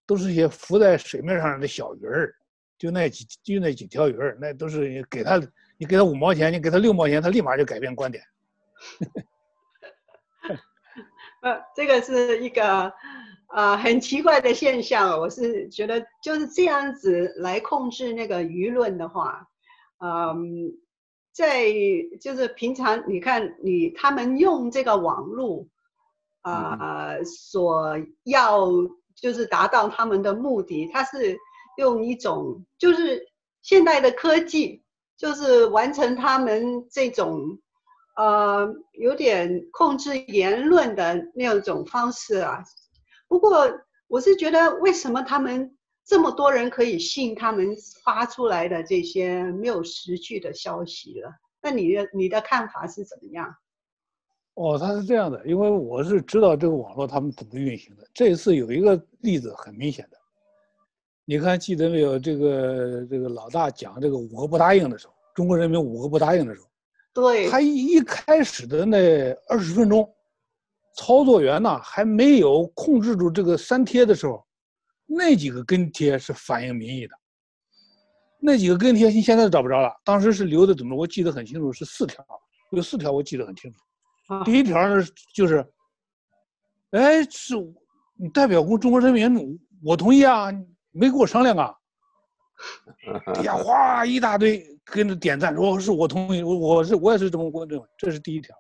[0.06, 2.36] 都是些浮在水面上的小鱼儿，
[2.80, 5.40] 就那几就那几条鱼儿，那都是给他。
[5.82, 8.22] 你给他五毛钱，你给他六毛钱，他立马就改变观点。
[11.42, 12.92] 呃，这个是一个
[13.48, 15.18] 啊、呃、很奇怪的现象。
[15.18, 19.48] 我是觉得就是这样子来控制那个舆论的话，
[20.00, 20.74] 嗯，
[21.32, 21.72] 在
[22.20, 25.66] 就是平常你看你他们用这个网络
[26.42, 28.68] 啊、呃、所要
[29.16, 31.38] 就是达到他们的目的，他是
[31.80, 33.28] 用一种就是
[33.64, 34.84] 现代的科技。
[35.20, 37.60] 就是完成他们这种，
[38.16, 42.64] 呃，有点控制言论的那种方式啊。
[43.28, 43.70] 不过
[44.08, 51.30] 我是觉得，为什么他们这么多人可以信他们发出来的这些没有实据的消息了？
[51.62, 53.54] 那你的你的看法是怎么样？
[54.54, 58.08] 哦，他是这样的，因为我是知道这个网络他们怎么运行的。
[58.14, 60.19] 这一次有一个例子很明显的。
[61.30, 62.18] 你看，记得没有？
[62.18, 66.68] 这个这个老大讲这个五个不答应的时候，中国人民五个不答应的时候，
[67.14, 70.12] 对，他一一开始的那二十分钟，
[70.96, 74.44] 操作员呢还没有控制住这个删贴的时候，
[75.06, 77.14] 那几个跟帖是反映民意的。
[78.40, 80.98] 那几个跟帖现在都找不着了，当时是留的怎么？
[80.98, 82.26] 我记得很清楚，是四条，
[82.72, 83.80] 有四条我记得很清楚。
[84.44, 85.64] 第一条呢就是，
[86.90, 87.54] 哎，是
[88.16, 90.52] 你代表过中国人民，我同意啊。
[91.00, 91.74] 没跟我商量啊！
[93.34, 98.54] 底下，哗一大堆跟着点赞，说是我同意，我我是我也是这么认为，这是第一条。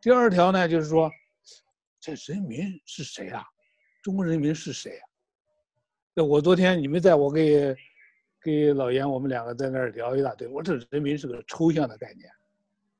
[0.00, 1.08] 第二条呢，就是说，
[2.00, 3.44] 这人民是谁啊？
[4.02, 5.04] 中国人民是谁啊？
[6.14, 7.76] 那我昨天你们在我给
[8.42, 12.28] 给老严我们两个在那儿聊一大堆，我说这人民是个抽象的概念，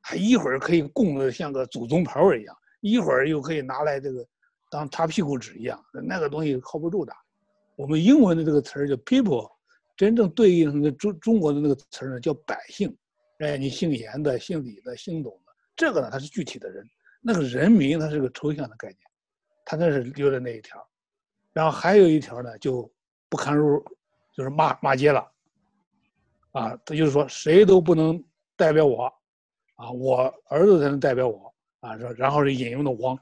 [0.02, 4.24] 他一会儿可以供的像个祖宗牌位一样，一会儿又可以拿来这个
[4.70, 7.12] 当擦屁股纸一样，那个东西靠不住的。
[7.76, 9.50] 我们英文的这个词儿叫 people，
[9.96, 12.94] 真正对应的中中国的那个词儿呢叫百姓，
[13.38, 16.86] 哎，你姓严的、姓李的、姓董的，这个呢它是具体的人，
[17.20, 18.98] 那个人民它是个抽象的概念，
[19.64, 20.86] 他那是留的那一条，
[21.52, 22.90] 然后还有一条呢就
[23.28, 23.82] 不堪入，
[24.36, 25.26] 就是骂骂街了，
[26.52, 28.22] 啊，他就是说谁都不能
[28.54, 29.04] 代表我，
[29.76, 33.18] 啊，我儿子才能代表我，啊，然后是引用的王，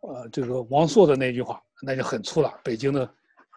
[0.00, 3.10] 呃，这个王朔的那句话，那就很粗了，北京的。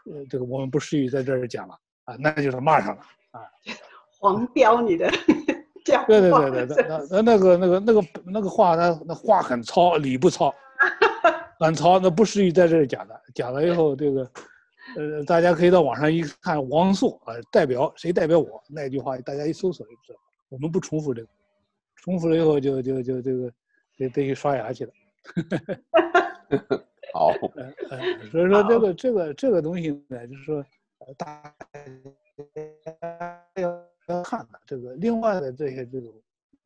[0.06, 3.42] 呃，这个我们不适宜在这儿讲了啊，那就是骂上了 啊，
[4.20, 5.10] 黄标你的
[5.86, 10.54] 讲话，对对对对，那那那个那个那个那个话，那那话很糙，理不糙，
[11.60, 13.22] 很糙，那不适宜在这儿讲的。
[13.36, 14.32] 讲了以后，这个
[14.98, 20.20] 呃，大家可以到网上一看，王朔啊，代表谁代表我那句话，大家一搜索就知道。
[20.50, 21.28] 我们不重复这个，
[21.96, 23.52] 重复了以后就就就这个
[23.98, 24.91] 得得去刷牙去了。
[27.14, 27.32] 好，
[28.32, 30.66] 所以说这个这个这个东西呢，就是说，
[30.99, 31.56] 呃，大
[32.95, 36.24] 家要要看的这个另外的这些这种五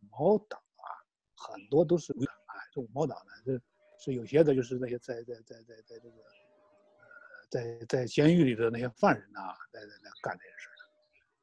[0.09, 0.87] 毛党啊，
[1.35, 3.59] 很多都是啊，这五毛党呢，这
[3.99, 7.05] 是有些的就是那些在在在在在这个呃
[7.49, 10.73] 在在监狱里的那些犯人呐，在在在干这些事儿。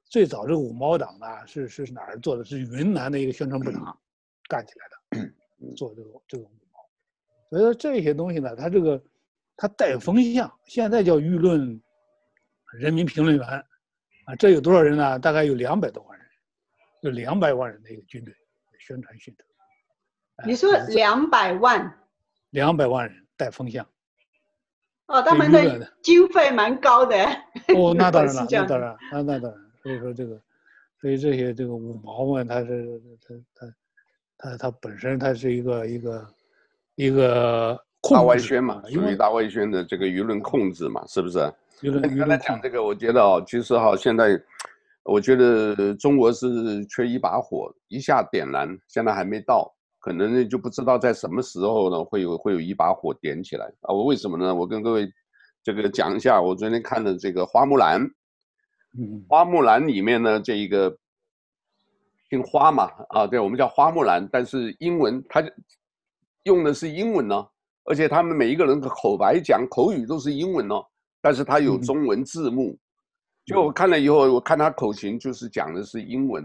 [0.07, 2.45] 最早这个五毛党呢，是是哪儿做的？
[2.45, 3.99] 是云南的一个宣传部长
[4.49, 6.45] 干起来的，做这个这个。
[7.55, 9.01] 所以说这些东西呢，它这个，
[9.57, 11.81] 它带风向，现在叫舆论，
[12.73, 15.17] 人民评论员，啊，这有多少人呢？
[15.21, 16.27] 大概有两百多万人，
[17.03, 18.35] 有两百万人的一个军队，
[18.81, 19.33] 宣传训
[20.45, 21.97] 你说两百万？
[22.51, 23.87] 两百万人带风向。
[25.07, 27.17] 哦，他们的经费蛮高的。
[27.77, 29.61] 哦， 那当然了，那当然，那那当然。
[29.81, 30.43] 所以说这个，
[31.01, 33.75] 所以这些这个五毛们，他是他他
[34.39, 36.27] 他他本身他是一个一个
[36.97, 37.79] 一个
[38.11, 41.39] 大外宣嘛，属于大外宣的这个舆论控制嘛，是不是？
[41.83, 42.19] 舆论舆论。
[42.19, 44.41] 刚才讲这个，我觉得哦，其实哈，现在
[45.03, 49.73] 我觉得中国是缺一把火，一下点燃，现在还没到。
[49.99, 53.89] 可能就不知道在什么时候呢会有会有一把火点起来啊！
[53.89, 54.55] 我为什么呢？
[54.55, 55.11] 我跟各位
[55.63, 58.03] 这个讲一下，我昨天看的这个《花木兰》，
[58.99, 60.95] 嗯，《花木兰》里面呢这一个
[62.29, 65.43] 姓花嘛啊，对，我们叫花木兰，但是英文它
[66.45, 67.47] 用的是英文呢，
[67.85, 70.75] 而且他们每一个人的口白讲口语都是英文呢，
[71.21, 72.79] 但是他有中文字幕，
[73.45, 76.45] 就我看了以后，我看他口型就是讲的是英文。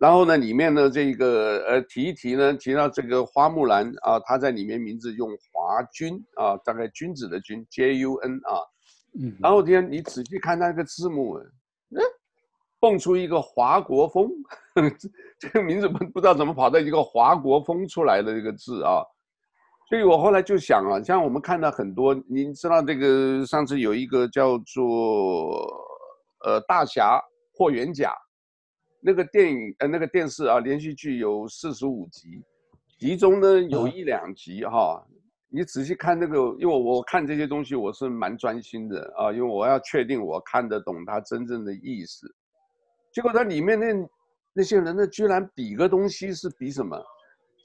[0.00, 8.64] 然后呢，里面的这个呃提一提呢，提到这个花木兰啊，她在里面名字用华君啊，大概君子的君，J U N 啊，
[9.20, 11.36] 嗯，然后天你仔细看那个字幕，
[11.90, 12.00] 嗯，
[12.80, 14.28] 蹦出一个华国锋，
[15.38, 19.02] 这个名字不不知道怎么跑到一个华国锋出来的这个字啊，
[19.88, 25.66] 所以我后来就想啊，像我们看到很多，你知道这个上次有一个叫做
[26.44, 27.22] 呃大侠
[27.54, 28.12] 霍元甲。
[29.02, 32.42] 那个电影呃，那个电视啊，连续剧有四十五集，
[32.98, 35.02] 其中呢有一两集哈，
[35.48, 42.30] 你仔细看那个，因为我看这些东西我是蛮专心的啊，因为我要确定我看得懂它真正的意思。
[43.12, 44.08] 结果他里面那
[44.52, 46.96] 那些人呢，居然比个东西是比什么？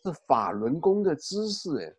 [0.04, 1.92] 是法轮功的姿势哎，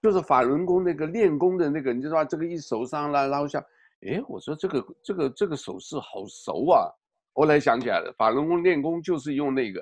[0.00, 2.24] 就是法轮功那个练功的那个，你知道？
[2.24, 3.62] 这个一手上来，然后像，
[4.06, 6.88] 哎，我说这个这个这个手势好熟啊。
[7.34, 9.80] 后来想起来了，法轮功练功就是用那个，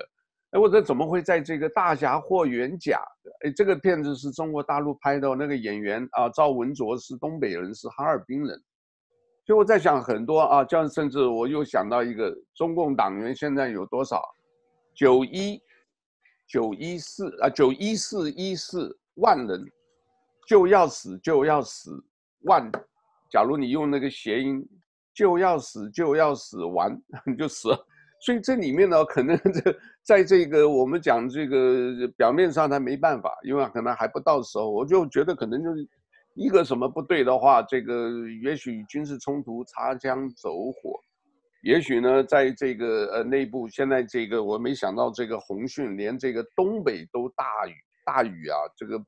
[0.51, 3.01] 哎，我这怎么会在这个大侠霍元甲？
[3.45, 8.61] 哎，这个片子是中国大陆拍的，那个演员啊，赵文卓是东北人，是哈尔滨人。
[9.45, 14.21] 所以我在想很多啊，这样甚至我又想到一个，中共党员现在有多少？
[14.95, 15.61] 九一
[16.47, 19.63] 九一四啊，九一四一四万人，
[20.47, 21.91] 就要死就要死
[22.43, 22.71] 万，
[23.29, 24.67] 假如你用那个谐音。
[25.15, 27.87] 就要死就要死完你就死了，
[28.19, 35.87] 所以这里面呢，可能这在这个我们讲这个表面上他没办法，因为可能还不到时候，我就觉得可能就是
[36.35, 38.09] 一个什么不对的话，这个
[38.43, 40.99] 也许军事冲突擦枪走火，
[41.63, 47.73] 也许呢，在这个呃内部现在这个我没想到这个洪汛连这个东北都大雨
[48.05, 49.01] 大雨啊，这个。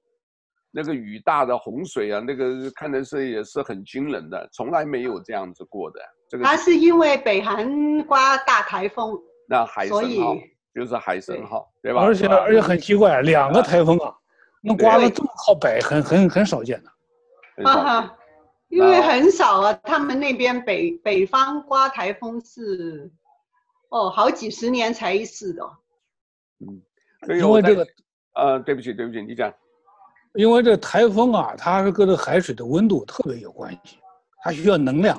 [0.77, 6.01] 那个雨大的洪水啊，那个看的是也是很惊人的，从来没有这样子过的。
[6.27, 9.17] 这个它是因为北韩刮大台风，
[9.47, 10.35] 那海神号
[10.73, 12.01] 就是海神号，对，吧？
[12.01, 14.13] 而且而且很奇怪，两个台风啊，
[14.61, 16.91] 能刮的这么靠北，很很很少见的。
[17.63, 18.17] 哈哈，
[18.69, 23.11] 因为很少啊，他们那边北北方刮台风是，
[23.89, 25.63] 哦，好几十年才一次的。
[26.59, 26.81] 嗯，
[27.39, 27.87] 因为这个，
[28.33, 29.53] 呃，对不起对不起，你讲。
[30.33, 33.97] 因为这台风啊，它是跟这海水的温度特别有关系，
[34.43, 35.17] 它需要能量。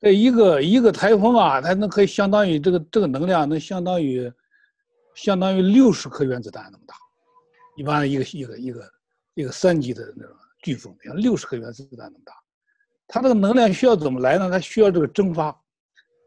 [0.00, 4.28] 这一个一个台风啊，它能可以相当于这个这个能量能相当于，
[5.14, 6.94] 相当于六十颗原子弹那么大。
[7.76, 8.92] 一般的一个一个一个
[9.34, 12.32] 一个三级的那种飓风，像六十颗原子弹那么大。
[13.08, 14.50] 它这个能量需要怎么来呢？
[14.50, 15.54] 它需要这个蒸发，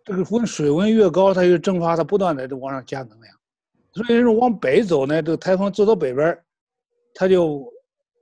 [0.03, 3.35] 这个温水温越高，它就蒸发，它不断的往上加能量。
[3.93, 6.37] 所以说往北走呢，这个台风走到北边，
[7.13, 7.71] 它就。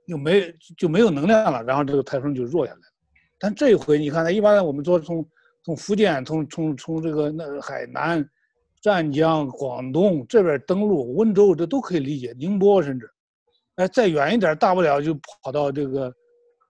[0.06, 2.84] 就没就没有能量了，然后这个台风就弱下来了。
[3.38, 5.26] 但这一回你看，它一般我们说从
[5.64, 8.22] 从福建、从从从这个那海南、
[8.82, 12.34] 湛江、广东这边登陆温州，这都可以理解。
[12.38, 13.10] 宁波甚至，
[13.76, 16.14] 哎，再远一点，大不了就跑到这个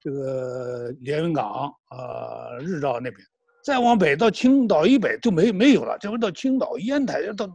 [0.01, 3.17] 这个连云港啊、日照那边，
[3.65, 5.99] 再往北到青岛以北就没没有了。
[5.99, 7.47] 这回到青岛、烟台，到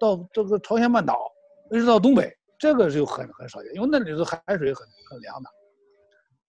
[0.00, 1.28] 到这个朝鲜半岛，
[1.70, 2.32] 一直到东北。
[2.60, 5.48] 这个就很很少见，因为那里头海水很很凉的，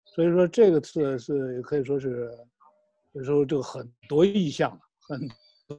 [0.06, 2.32] 所以说这个次是可以说是，
[3.12, 5.20] 有时候就很多意象了，很
[5.68, 5.78] 多。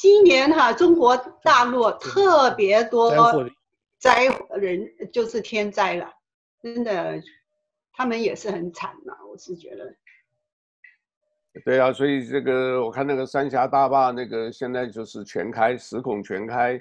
[0.00, 3.10] 今年哈，中国大陆特别多
[3.98, 4.26] 灾
[4.56, 6.08] 人，就是天灾了，
[6.62, 7.20] 真的，
[7.92, 9.92] 他们也是很惨嘛，我是觉得。
[11.64, 16.80] 对啊，所以这个我看那个三峡大坝那个现在就是全开，十孔全开。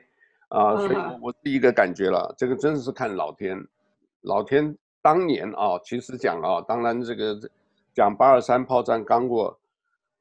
[0.50, 3.68] 啊，所以我第一个感觉了，这个真的是看老天，
[4.22, 7.36] 老天当年啊，其实讲啊，当然这个
[7.96, 9.60] 讲八二三炮战刚过，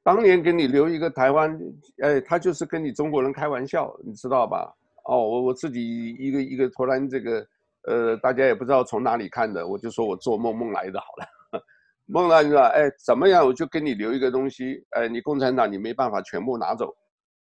[0.07, 1.59] 当年给你留一个台湾，
[2.01, 4.73] 哎，他就是跟你中国人开玩笑，你知道吧？
[5.03, 7.45] 哦，我我自己一个一个突然这个，
[7.89, 11.61] 呃，大家也不知道从哪里看的，我就说我做梦梦来的好了，
[12.07, 16.95] 梦来你说，哎，怎么样，我就给你留一个东西，哎，你共产党你没办法全部拿走，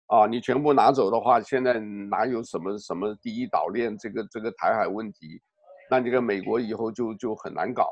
[0.06, 5.42] 啊，你全部拿走的话，现在哪有什么什么第一岛链这个这个台海问题，
[5.90, 7.88] 那这个美国以后就就很难搞。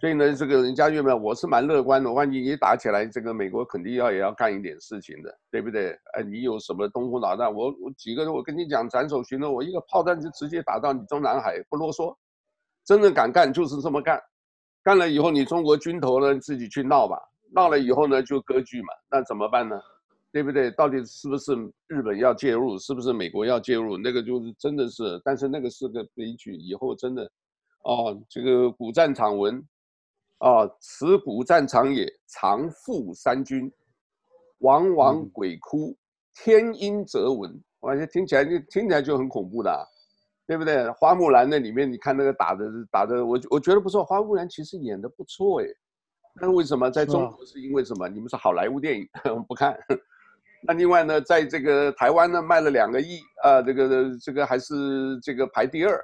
[0.00, 1.16] 所以呢，这个人家有没有？
[1.18, 2.10] 我是蛮乐观的。
[2.10, 5.90] 万一你打起来，这个美国肯定要也要干一点事情的，对不对？
[6.14, 7.54] 哎，你有什么东风导弹？
[7.54, 12.16] 我我几个人，我跟你讲，斩首行动，我一个炮弹就直接打到你中南海，不啰嗦。
[12.86, 14.18] 真正敢干就是这么干，
[14.82, 17.20] 干了以后你中国军头呢自己去闹吧，
[17.52, 19.78] 闹了以后呢就割据嘛，那怎么办呢？
[20.32, 20.70] 对不对？
[20.70, 21.54] 到底是不是
[21.88, 22.78] 日本要介入？
[22.78, 23.98] 是不是美国要介入？
[23.98, 26.54] 那个就是真的是，但是那个是个悲剧。
[26.54, 27.30] 以后真的，
[27.84, 29.62] 哦，这个古战场文。
[30.40, 33.70] 啊，此古战场也，常负三军，
[34.60, 35.94] 王亡鬼哭，
[36.34, 37.62] 天阴则闻。
[37.80, 39.84] 我觉听起来就听起来就很恐怖的，啊，
[40.46, 40.88] 对不对？
[40.92, 44.02] 花木兰那里面，你看那个打的打的，我我觉得不错。
[44.02, 45.66] 花木兰其实演的不错哎，
[46.40, 48.08] 那为什么在中国是因为什么？
[48.08, 49.78] 你们是好莱坞电影， 我们不看。
[50.66, 56.02] 那另外呢，在这个台湾呢，卖了两个亿啊，这个这个还是这个排第二，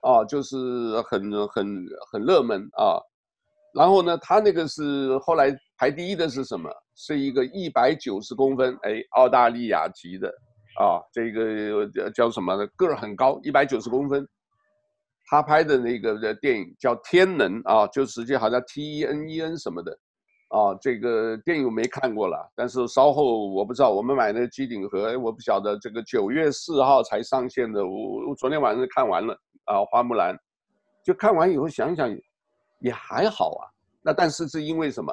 [0.00, 0.56] 啊，就是
[1.02, 2.96] 很很很热门啊。
[3.74, 6.70] 然后呢，他那个是后来排第一的是什么？
[6.96, 10.28] 是一个一百九十公分，哎，澳大利亚籍的，
[10.78, 12.64] 啊，这个叫叫什么呢？
[12.76, 14.24] 个儿很高，一百九十公分。
[15.26, 19.90] 他拍的那个的电影叫《天能》啊，就实际好像 T E N E N 什么的，
[20.50, 30.32] 啊，这个电影我没看过了，但是稍后我不知道，我们买那机顶盒，我不晓得这个九月四号才上线的，我我昨天晚上看完了啊，《花木兰》，
[31.04, 32.08] 就看完以后想想。
[32.84, 33.64] 也还好啊，
[34.02, 35.10] 那但是是因为什么？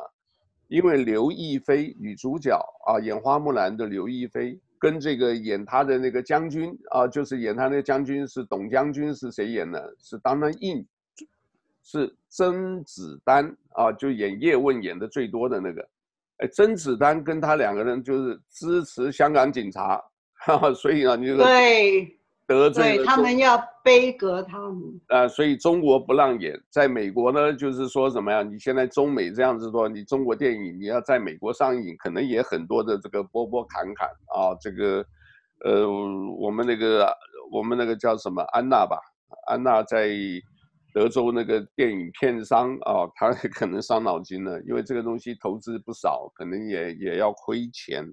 [0.67, 2.51] 因为刘亦菲女主角
[2.85, 9.95] 啊，演花木兰的刘亦菲跟这个演她的那个将军啊，就是演她那个将军是董将军是谁演的？
[9.99, 10.85] 是当然印，
[11.81, 15.87] 是甄子丹啊，就演叶问演的最多的那个。
[16.39, 19.95] 哎，甄子丹跟他两个人就是支持香港警察，
[20.33, 22.17] 哈哈，所以啊，你就对。
[22.51, 28.43] 得罪对他们要杯葛他们啊，所以中国不让演，在美国呢，就是说什么呀？
[28.43, 34.55] 你现在中美这样子说，你中国电影你要在美国上映，可能也很多的这个波波坎坎啊。
[34.61, 35.05] 这个，
[35.65, 35.89] 呃，
[36.39, 37.11] 我们那个
[37.51, 38.97] 我们那个叫什么安娜吧？
[39.47, 40.09] 安娜在
[40.93, 48.05] 德州那个电影片商啊，他可能伤脑筋了，因为这个东西投资不少，可能也也要亏钱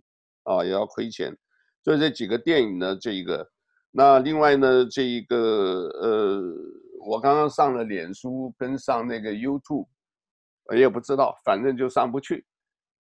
[0.45, 1.37] 啊，也要亏钱。
[1.83, 3.49] 所以这几个电影呢，这一个。
[3.91, 5.37] 那另外呢，这一个
[6.01, 6.43] 呃，
[7.07, 9.87] 我刚刚上了脸书，跟上那个 YouTube，
[10.67, 12.45] 我也不知道，反正就上不去，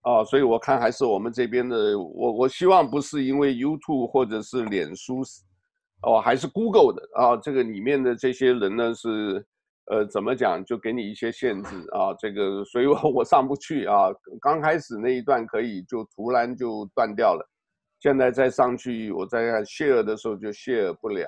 [0.01, 5.20] 啊，所以我看还是我们这边的，我我希望不是因为 YouTube 或者是脸书，
[6.03, 9.45] 哦，还是 Google 的啊，这个里面的这些人呢是，
[9.91, 14.09] 呃，怎么讲，就给你一些限制啊，这个，所以我我上不去啊，
[14.41, 17.47] 刚开始那一段可以，就突然就断掉了。
[18.01, 21.26] 现在再上去，我再看 share 的时候就 share 不了，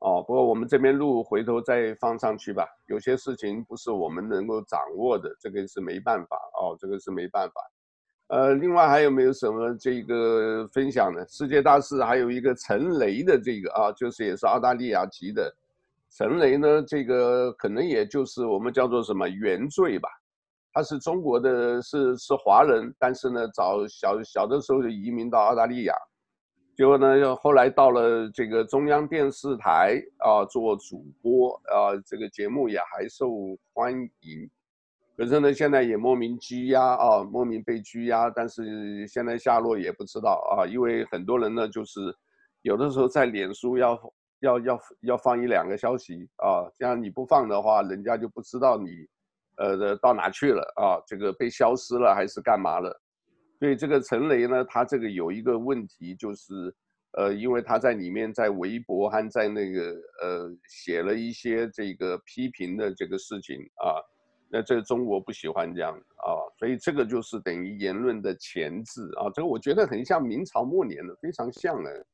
[0.00, 2.66] 哦，不过我们这边录，回头再放上去吧。
[2.86, 7.54] 有些事情不是我们能够掌握的，这个是没办法哦，这个是没办法。
[8.28, 11.24] 呃，另外还有没有什么这个分享呢？
[11.28, 15.54] 世界大事还有一个陈雷的这个啊，就是也是澳大利亚籍的
[16.10, 20.08] 陈雷呢，这个可能也就是我们叫做什么原罪吧。
[20.74, 25.94] 他是中国的，是是华人，但是呢，早小小的时候就移民到澳大利亚，
[26.76, 33.30] 结果呢，又后来到了这个中央电视台啊做主播啊，这个节目也还受
[33.72, 34.50] 欢迎，
[35.16, 42.00] 可是呢，现在也莫名拘押啊，莫名被拘押，但是现在下落也不知道啊，因为很多人呢，就是
[42.62, 43.96] 有的时候在脸书要
[44.40, 49.06] 要要要放一两个消息啊，这样你不放的话，人家就不知道你。
[49.56, 51.02] 呃，到哪去了啊？
[51.06, 53.00] 这个被消失了还是干嘛了？
[53.60, 56.74] 所以这个陈雷呢，他这个有一个问题，就是
[57.12, 64.02] 呃，因为他在里面在微博还在那个呃写了一些这个批评的这个事情啊，
[64.50, 72.06] 那这个中国不喜欢这样啊，所以这个就是等于言论的钳制啊，这个我觉得很像明朝末年的，非常像的，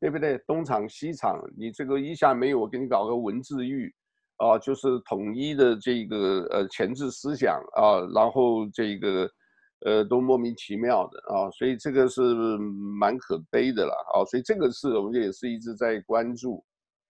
[0.00, 0.36] 对不对？
[0.46, 3.94] 东厂西厂，你这个一下没有，我给你搞个文字狱。
[4.40, 9.30] 啊，就是统一的这个呃前置思想啊，然后这个
[9.84, 12.22] 呃都莫名其妙的啊，所以这个是
[12.98, 16.64] 蛮可悲的了啊，所以这个是我们也是一直在关注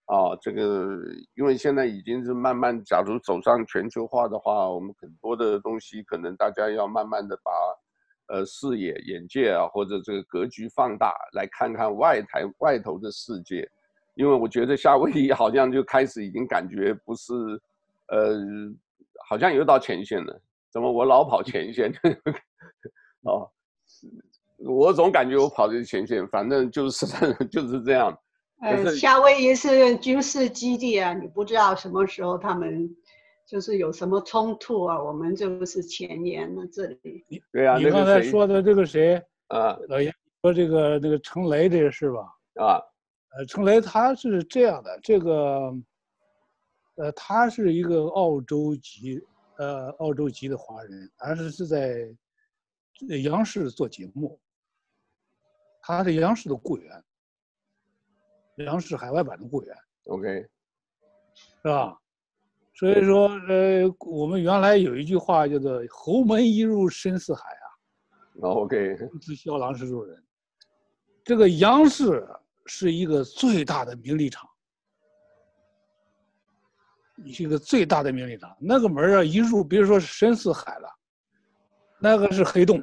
[0.07, 0.89] 啊，这个
[1.35, 13.65] 因为现在已经是慢慢，假如走上全球化的话，我们很多的东西可能大家要慢慢的把呃视野、眼界啊，或者这个格局放大，来看看外台外头的世界。
[14.15, 17.33] 因为我觉得夏威夷好像就开始已经感觉不是，
[18.07, 18.37] 呃，
[19.27, 20.41] 好像又到前线了。
[20.71, 21.91] 怎么我老跑前线？
[23.23, 23.49] 哦，
[24.57, 27.05] 我总感觉我跑的是前线，反正就是
[27.51, 28.17] 就是这样。
[28.61, 32.89] 呃，夏威夷是军事基地啊，你不知道什么时候他们
[33.47, 37.23] 就是有什么冲突啊，我们就是前沿了这里。
[37.51, 39.77] 对啊，你刚才说的这个谁啊？
[39.89, 42.63] 老爷说这个那个程雷这个事吧？
[42.63, 42.79] 啊，
[43.37, 45.73] 呃，程雷他是这样的，这个，
[46.95, 49.21] 呃，他是一个澳洲籍。
[49.57, 52.11] 呃，澳洲籍的华人，他是是在
[53.23, 54.39] 央视做节目，
[55.83, 57.03] 他是央视的雇员，
[58.55, 59.75] 央视海外版的雇员
[60.05, 60.49] ，OK，
[61.61, 61.95] 是吧？
[62.73, 67.65] 所以说，呃，我们原来有一句话叫做“侯门一入深似海”啊
[68.41, 70.23] ，OK，自萧郎是路人，
[71.23, 72.27] 这个央视
[72.65, 74.47] 是一个最大的名利场。
[77.23, 80.89] 一个最大的名利场，那个门啊，一入，比如说深似海了，
[81.99, 82.81] 那个是黑洞，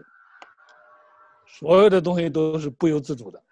[1.45, 3.43] 所有的东西都是不由自主的，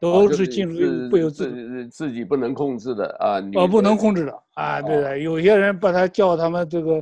[0.00, 7.00] 都是进入不由自主，自自己不能控制的啊，哦，不能控制的啊，对的，有些人把他叫他们这个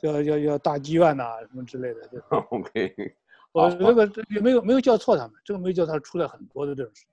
[0.00, 2.20] 叫叫叫大妓院呐，什么之类的，对
[2.50, 3.16] OK，
[3.50, 7.04] 我这个也没有没有叫错他们，这个没有叫他出来很多的这种事，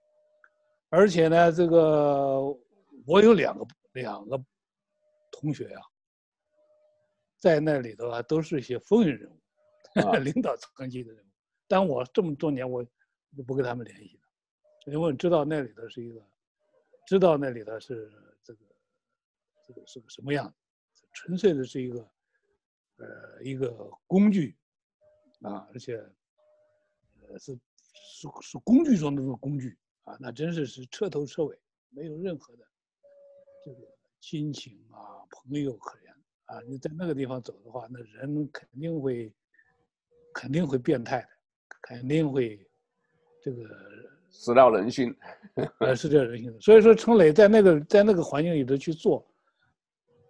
[0.94, 2.40] 而且呢，这个
[3.08, 4.40] 我有两个两个。
[5.36, 5.84] 同学呀、啊，
[7.40, 11.28] 在那里头啊，都是一些风云人物，啊、 领导层级的人物。
[11.68, 12.82] 但我这么多年，我
[13.36, 14.22] 就不跟他们联系了，
[14.86, 16.24] 因为我知道那里头是一个，
[17.08, 18.10] 知道那里头是
[18.44, 18.60] 这个，
[19.68, 20.48] 这个是个什么样
[20.94, 22.12] 子，纯粹的是一个，
[22.98, 24.56] 呃，一个工具，
[25.42, 25.98] 啊，而且，
[27.28, 31.58] 呃，是是是工具中的这个工具啊，那真是是彻头彻尾
[31.90, 32.64] 没有任何的
[33.66, 33.80] 这个。
[34.26, 36.14] 亲情啊，朋友可言
[36.46, 36.62] 啊！
[36.66, 39.30] 你在那个地方走的话，那人肯定会，
[40.34, 41.28] 肯定会变态的，
[41.82, 42.66] 肯定会，
[43.42, 43.66] 这个
[44.32, 45.14] 失掉人性，
[45.80, 46.62] 呃，失掉人性的。
[46.62, 49.30] 所以说，程磊在那个在那个环境里头去做，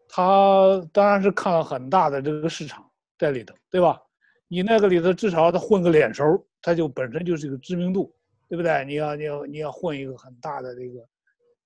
[0.08, 4.02] 他当然是看了很大的这个市场在里头，对吧？
[4.48, 8.12] 你那个里头至少他混个脸熟，他就本身就是一个知名度，
[8.48, 8.86] 对不对？
[8.86, 11.06] 你要你要你要混一个很大的这个。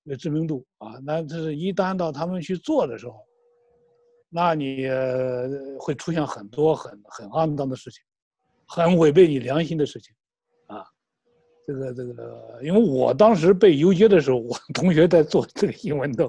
[0.06, 3.22] 的知名度啊，那这是一旦到他们去做的时候，
[4.30, 4.88] 那你
[5.78, 8.02] 会出现很多很很肮脏的事情，
[8.66, 10.16] 很违背你良心的事情，
[10.66, 10.82] 啊，
[11.66, 16.26] 这个这个，因为我当时被游街的时候，我同学在做这个新闻的，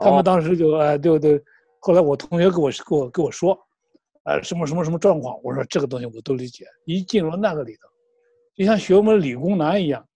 [0.00, 1.38] 他们当时就哎对对，
[1.80, 3.52] 后来我同学给我给我跟我说，
[4.24, 7.88] 呃什么什么什么状况，我说这个东西我都理解，一进入那个里头，
[8.54, 10.06] 就像学我们理工男一样。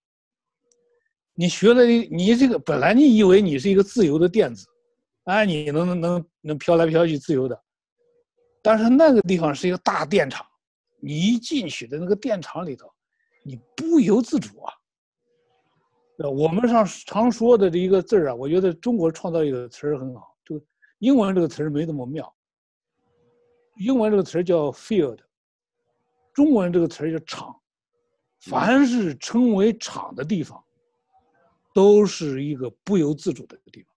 [1.33, 4.65] 你学了，你这个本来你以为你是一个自由的电子，
[5.25, 7.63] 啊，你能能能能飘来飘去自由的，
[8.61, 10.43] 但是那个地方是一个大电厂，
[10.99, 12.91] 你一进去的那个电厂里头，
[13.43, 14.73] 你不由自主啊。
[16.27, 20.59] 我们上常说的这一个字儿啊，我觉得中国创造一个词儿很好，就
[20.97, 22.35] 英文这个词儿没那么妙。
[23.75, 25.19] 英文这个词儿叫 field，
[26.33, 27.55] 中文这个词儿叫场，
[28.49, 30.63] 凡是称为场的地方。
[31.73, 33.93] 都是一个不由自主的地方。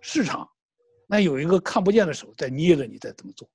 [0.00, 0.50] 市场，
[1.06, 3.48] 那有一个看不见的手在捏着你，在怎么做？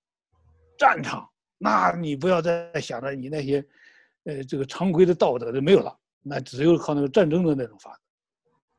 [0.78, 3.68] 战场，那你不要再想着你那些，
[4.24, 5.94] 呃，这个常规的道德就没有了，
[6.24, 8.00] 那只有靠那个战争的那种法。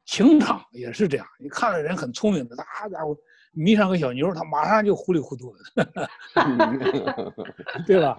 [0.06, 3.14] 情场也是这样，你看着人很聪明的，那家伙
[3.52, 6.10] 迷上个小妞，他马上就糊里糊涂的
[7.86, 8.16] 对吧？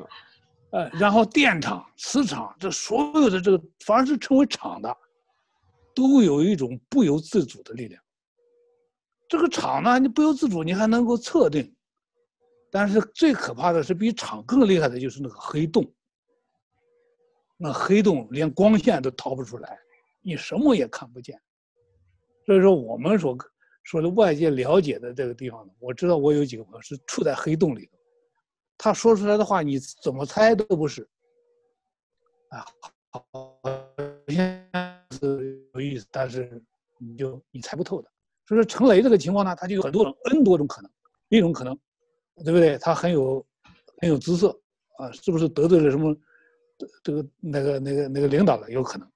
[0.72, 4.98] 呃，然后电场、磁场，这所有的这个，凡是称为场的。
[5.94, 8.02] 都有一种不由自主的力量。
[9.28, 11.76] 这个场呢，你不由自主，你还能够测定。
[12.72, 15.86] 但是最可怕的是，比场更厉害的就是那个黑洞。
[17.58, 19.78] 那黑洞连光线都逃不出来，
[20.22, 21.38] 你什么也看不见。
[22.46, 23.38] 所以说，我们所
[23.84, 27.98] 说的外界了解的这个地方呢，我知道我有几个朋友是处在黑洞里头，
[28.84, 31.08] 他说出来的话，你怎么猜都不是。
[32.50, 32.66] 啊，
[33.12, 33.60] 好
[34.28, 34.60] 像。
[35.12, 36.60] 是有意思，但是
[36.98, 38.10] 你就你猜不透的。
[38.48, 40.90] 所以说程雷这个情况呢，他就有很多种 N 多种可能。
[41.30, 41.78] 一种可能，
[42.44, 42.76] 对不对？
[42.80, 43.46] 他很有
[44.02, 44.50] 很有姿色
[44.98, 46.16] 啊，是不是得罪了什么
[47.04, 48.68] 这个那个那个那个领导了？
[48.72, 49.08] 有可能。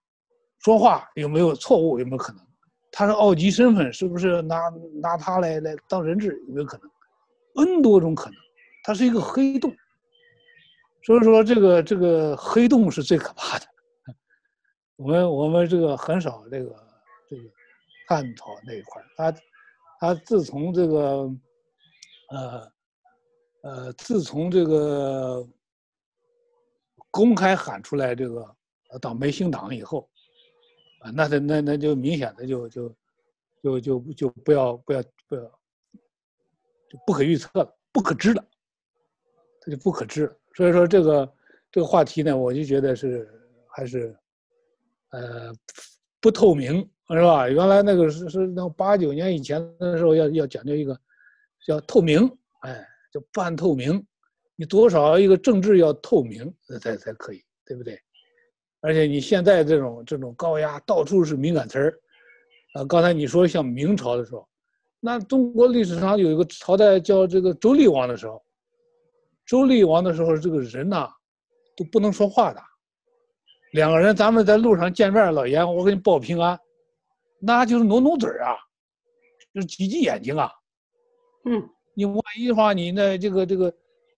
[0.59, 1.97] 说话有没有错误？
[1.97, 2.45] 有没有可能？
[2.91, 4.69] 他是奥籍身份，是不是拿
[5.01, 6.39] 拿他来来当人质？
[6.47, 8.35] 有没有可能？N 多种可能。
[8.85, 9.75] 它是一个黑洞。
[11.03, 13.65] 所以说这个这个黑洞是最可怕的。
[14.95, 16.75] 我们我们这个很少这个
[17.29, 17.43] 这个
[18.07, 19.03] 探讨那一块。
[19.17, 19.33] 他
[19.99, 21.31] 他自从这个，
[22.29, 22.71] 呃
[23.61, 25.47] 呃，自从这个
[27.11, 28.55] 公开喊出来这个
[29.01, 30.09] 党媒姓党以后，
[31.01, 32.95] 啊，那那那那就明显的就就
[33.61, 38.45] 就就就不要不要不要就不可预测了，不可知了，
[39.65, 40.33] 这就不可知。
[40.55, 41.33] 所以说这个
[41.71, 43.27] 这个话题呢，我就觉得是
[43.67, 44.15] 还是
[45.09, 45.51] 呃
[46.21, 46.87] 不透明。
[47.07, 47.47] 是吧？
[47.47, 50.99] 原来那个是是那八九年以前的时候要要讲究一个
[51.63, 52.27] 叫透明，
[52.61, 54.03] 哎，叫半透明，
[54.55, 56.51] 你多少一个政治要透明
[56.81, 57.95] 才才可以，对不对？
[58.81, 61.99] 而且你现在这种这种高压到处是敏感词儿，
[62.73, 64.47] 啊，刚才你说像明朝的时候，
[64.99, 68.43] 那中国历史上有一个朝代叫这个周厉王的时候，
[69.45, 71.09] 周厉王的时候这个人呐
[71.75, 72.61] 都不能说话的，
[73.73, 76.59] 两个人咱们在路上见面，老严我给你报平安。
[77.39, 78.55] 那就是努努嘴啊，
[79.53, 80.49] 就是挤挤眼睛啊，
[81.43, 83.73] 嗯，你万一的话，你那这个这个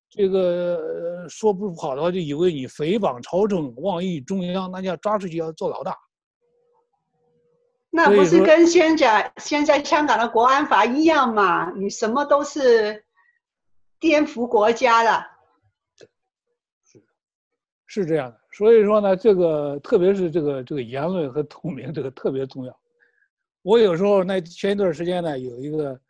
[0.10, 5.94] 这个说不好的话，就以为你诽谤朝政、妄议中央，那就要抓出去要坐牢的。
[7.90, 11.72] 那不是跟现在现在香港的国安法一样嘛？
[11.72, 13.04] 你什么都是
[14.00, 15.26] 颠覆国家的。
[16.84, 17.04] 是
[17.86, 22.80] 是这样的，所以说呢，这个特别是这个这个言论和透明，这个特别重要。
[23.62, 26.02] 我有时候那前一段时间呢，有一个，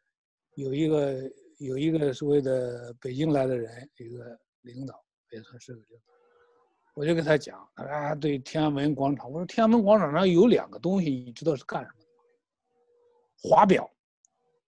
[0.56, 4.94] 有一个，有一个所谓的北京来的人，一个领导
[5.32, 6.14] 也算是个领导，
[6.94, 12.08] 我就跟他讲，他说啊，对天安门广场，我说天安门广场上有两个东西，你知道是干什么的？
[13.50, 13.90] 华表，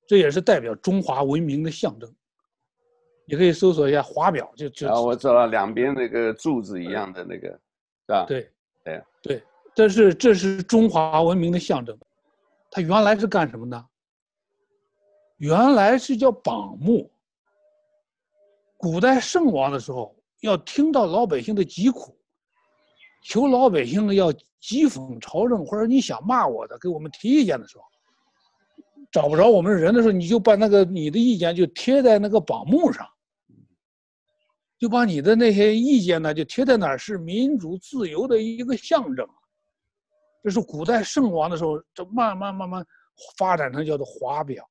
[0.07, 2.11] 这也是代表中华文明的象征。
[3.29, 4.87] 你可以搜索一下华表，就就。
[4.89, 7.59] 啊，我知道两边那个柱子一样的那个，是
[8.07, 8.25] 吧？
[8.27, 8.51] 对，
[8.83, 9.43] 对，对，
[9.75, 11.95] 这是这是中华文明的象征。
[12.71, 13.85] 它原来是干什么的？
[15.37, 17.09] 原来是叫榜木。
[18.77, 22.17] 古代圣王的时候，要听到老百姓的疾苦，
[23.23, 27.83] 求老百姓要讥讽朝政，或者你想骂我的，给我们提意见的时候，
[29.11, 33.07] 找不着我们人的时候，你就把那个你的意见就贴在那个榜木上，
[34.79, 39.27] 就把你的那些意见呢就贴在哪儿，是民主自由的一个象征。
[40.41, 42.85] 这是古代圣王的时候，这慢慢慢慢
[43.37, 44.65] 发展成叫做华表，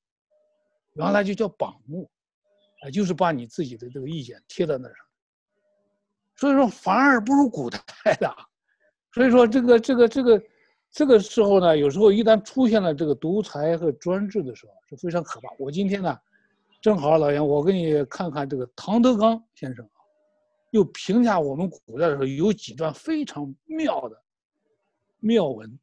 [0.94, 2.10] 原来就叫榜目，
[2.80, 4.96] 啊，就是把你自己的这个意见贴在那上。
[6.36, 7.78] 所以说反而不如古代
[8.18, 8.34] 的，
[9.12, 10.42] 所以说这个这个这个
[10.90, 15.50] 这个时候呢，有时候一旦出现了这个独裁和专制的时候，是非常可怕。
[15.58, 16.18] 我今天呢，
[16.80, 19.86] 正好老杨，我给你看看这个唐德刚先生，
[20.70, 24.22] 又评价我们古代的时候有几段非常妙的。
[25.20, 25.78] 妙文，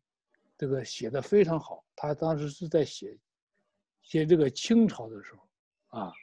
[0.57, 1.83] 这个写的非常好。
[1.95, 3.17] 他当时是在写，
[4.01, 6.13] 写这个清朝的时候，啊，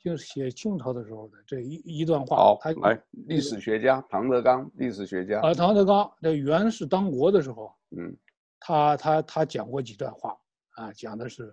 [0.00, 2.36] 就是写清朝的时候的这一一段话。
[2.36, 5.40] 好，他来，历史学家唐德刚，历史学家。
[5.40, 8.16] 啊，唐德刚在元氏当国的时候，嗯，
[8.60, 10.38] 他他他讲过几段话，
[10.76, 11.52] 啊，讲的是，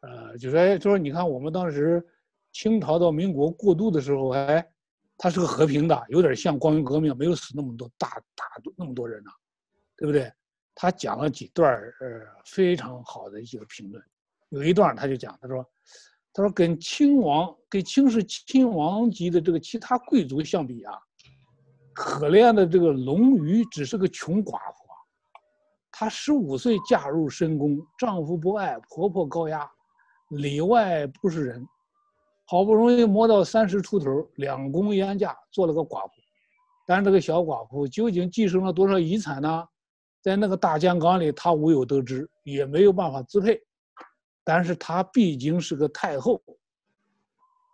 [0.00, 2.04] 呃，就说就说你看我们当时
[2.50, 4.68] 清朝到民国过渡的时候，哎，
[5.18, 8.44] 他是个和平的，有点像光荣革命，没有死那么多大大
[8.76, 9.30] 那么多人呢、
[9.96, 10.32] 对不对？
[10.80, 14.00] 他讲了几段呃非常好的一个评论，
[14.50, 15.68] 有一段他就讲，他说，
[16.32, 20.94] 他说跟亲王跟清是亲王级的这个其他贵族相比啊，
[21.92, 24.94] 可怜的这个龙鱼只是个穷寡妇啊，
[25.90, 29.68] 她十五岁嫁入深宫，丈夫不爱，婆婆高压，
[30.28, 31.66] 里外不是人，
[32.50, 36.14] 好不容易磨到三十出头，两宫远嫁做了个寡妇，
[36.86, 39.68] 但是这个小寡妇究竟继承了多少遗产呢？
[40.22, 43.60] 在那个大江缸里，他无有得知，也没有办法支配。
[44.42, 46.42] 但是他毕竟是个太后，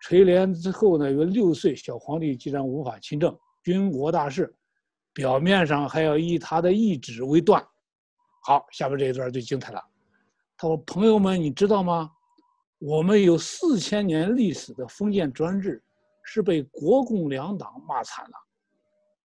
[0.02, 4.52] 垂帘之后呢，有六岁小皇帝既然无法亲政，军国大事，
[5.12, 7.64] 表面上还要以他的懿旨为断。
[8.42, 9.80] 好，下面这一段就精彩了。
[10.56, 12.10] 他说：“朋友们，你知道吗？
[12.78, 15.82] 我们有四千年历史的封建专制，
[16.22, 18.36] 是被国共两党骂惨了。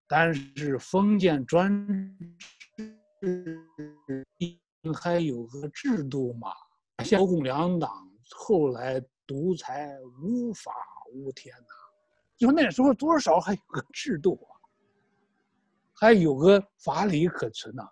[0.08, 3.60] 但是封建专制。”
[4.95, 6.54] 还有个制度嘛？
[7.18, 9.93] 国共两党后来独裁
[10.24, 10.72] 无法
[11.14, 11.84] 无天呐、啊，
[12.38, 14.56] 就那时候多少还有个制度啊，
[15.93, 17.86] 还有个法理可存呐、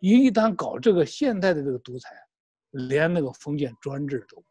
[0.00, 2.14] 一旦搞这个现代的这个独裁，
[2.72, 4.44] 连那个封建专制都。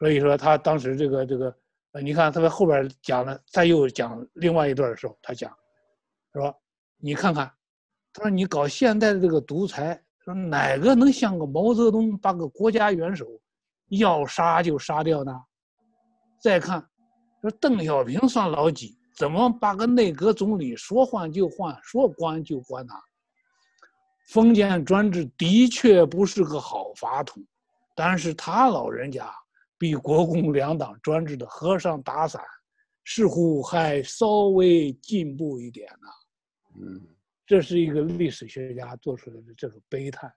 [0.00, 1.56] 所以说他当时这个这个，
[1.92, 5.48] 呃，你看他在后边讲了，再又讲另外一段的时候，他讲，
[6.32, 6.52] 是吧？
[6.96, 7.48] 你看看。
[8.12, 13.24] 他说：“你搞现代的这个独裁，说哪个能像个毛泽东把个国家元首
[13.90, 15.32] 要杀就杀掉呢？
[16.40, 16.84] 再看，
[17.40, 18.98] 说邓小平算老几？
[19.14, 22.92] 怎么把个内阁总理说换就换，说关就关呢？
[24.30, 27.40] 封建专制的确不是个好法统，
[27.94, 29.32] 但是他老人家
[29.80, 32.44] 比国共两党专制的和尚打伞，
[33.06, 36.08] 似乎还稍微进步一点呢。
[36.82, 37.00] 嗯，
[37.46, 40.30] 这是一个历史学家做出来的这种悲叹。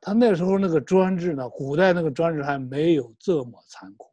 [0.00, 4.08] 他那时候那个专制呢，古代那个专制还没有这么残酷，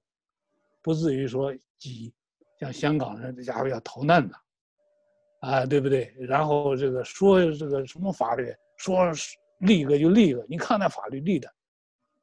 [0.82, 2.12] 不至于说挤
[2.60, 4.36] 像香港人这家伙要逃难的，
[5.42, 6.12] 啊，对不对？
[6.18, 8.52] 然后这个说这个什么法律。
[8.78, 9.10] 说
[9.60, 11.50] 立个就立个，你看那法律立的，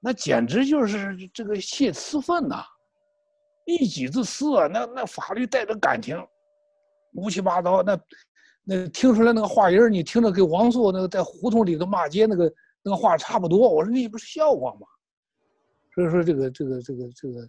[0.05, 2.65] 那简直就是这个泄私愤呐，
[3.67, 4.67] 一己之私啊！
[4.67, 6.17] 那那法律带着感情，
[7.15, 8.01] 乌七八糟，那
[8.65, 13.69] 那听出来那个话音你听着跟王朔那个在胡同里头骂街那个那个话差不多。
[13.69, 14.87] 我说那不是笑话吗？
[15.95, 17.49] 所以说这个这个这个这个，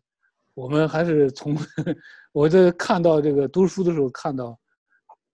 [0.53, 1.57] 我们还是从
[2.33, 4.57] 我在看到这个读书的时候看到。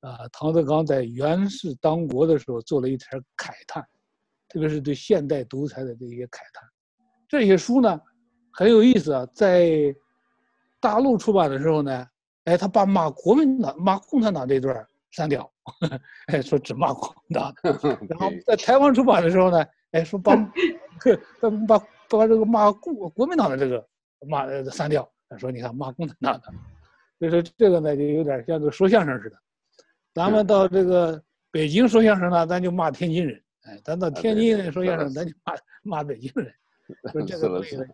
[0.01, 3.85] 啊，唐德刚在元世当国的时候做了一篇慨叹，
[4.47, 6.68] 特别是对现代独裁的这些慨叹。
[7.29, 8.01] 这些书呢
[8.51, 9.95] 很有意思啊，在
[10.81, 12.07] 大陆出版的时候呢，
[12.45, 15.49] 哎，他把骂国民党、骂共产党这段删掉，
[16.27, 17.53] 哎，说只骂国民党。
[18.09, 20.35] 然后在台湾出版的时候呢，哎，说把
[21.39, 23.87] 把把把这个骂共国民党的这个
[24.27, 26.51] 骂删掉，说你看骂共产党的。
[27.19, 29.37] 所以说这个呢就有点像这个说相声似的。
[30.13, 31.21] 咱们到这个
[31.51, 35.53] 北京说相声呢，咱就骂天津人；哎，咱到天津说相声，咱就骂
[35.83, 36.51] 骂北京人。
[37.11, 37.87] 说这个这个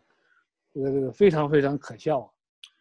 [0.74, 2.28] 这个这个非常非常可笑啊！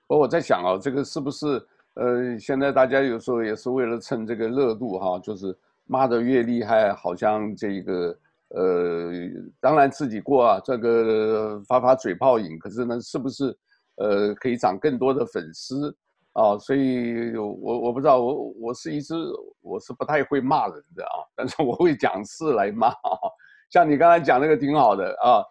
[0.07, 5.57] 我我在想啊，这个是不是呃，现在大家有时候也是为了蹭这个热度哈，就是
[5.87, 9.13] 骂的越厉害，好像这个呃，
[9.61, 13.57] 当然自己过啊，这个发发嘴炮瘾，可是呢，是不是
[13.97, 15.97] 呃，可以涨更多的粉丝？
[16.33, 19.15] 啊，所以我我不知道，我我是一直
[19.61, 23.31] 我是不太会骂人的啊，但是我会讲事来骂啊。
[23.71, 25.43] 像你刚才讲那个挺好的啊，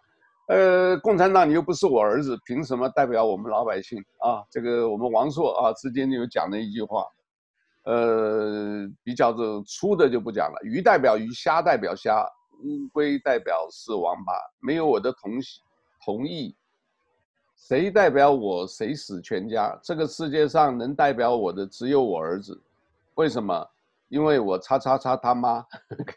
[0.46, 4.44] 呃，共产党你又不是我儿子，凭什么代表我们老百姓啊？
[4.50, 7.06] 这个我们王朔啊之间有讲了一句话，
[7.84, 12.26] 呃，比较这粗的就不讲了，鱼代表鱼，虾代表虾，
[12.62, 15.32] 乌龟代表是王八，没有我的同
[16.04, 16.54] 同意。
[17.56, 19.78] 谁代表我，谁死全家。
[19.82, 22.60] 这个世界上能代表我的只有我儿子，
[23.14, 23.66] 为什么？
[24.08, 25.64] 因为我叉叉叉他妈，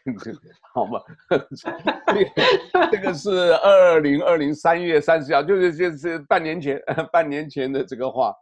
[0.74, 1.00] 好吗？
[2.90, 6.80] 这个是二零二零三月三十号，就是就是半年前，
[7.12, 8.32] 半年前的这个话。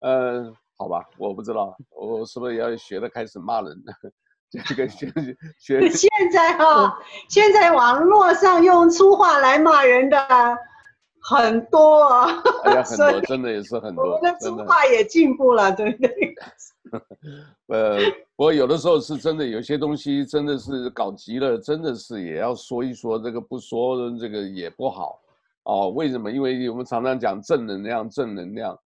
[0.00, 3.76] 呃，好吧，我不知道，我是不是要学的开始骂人？
[4.66, 5.12] 这个学
[5.58, 5.88] 学。
[5.90, 6.92] 现在哈、哦，
[7.28, 10.18] 现在网络上用粗话来骂人的。
[11.22, 12.26] 很多啊，
[12.64, 14.04] 哎呀， 很多，真的也是很多。
[14.16, 16.34] 我们的中华也进步了，对不对？
[17.68, 17.98] 呃，
[18.34, 25.20] 不过有的时候是真的，有些东西真的是搞急了，真的是也要说一说，这个不说这个也不好
[25.64, 25.90] 哦。
[25.90, 26.30] 为什么？
[26.30, 28.76] 因为我们常常讲正能量，正能量。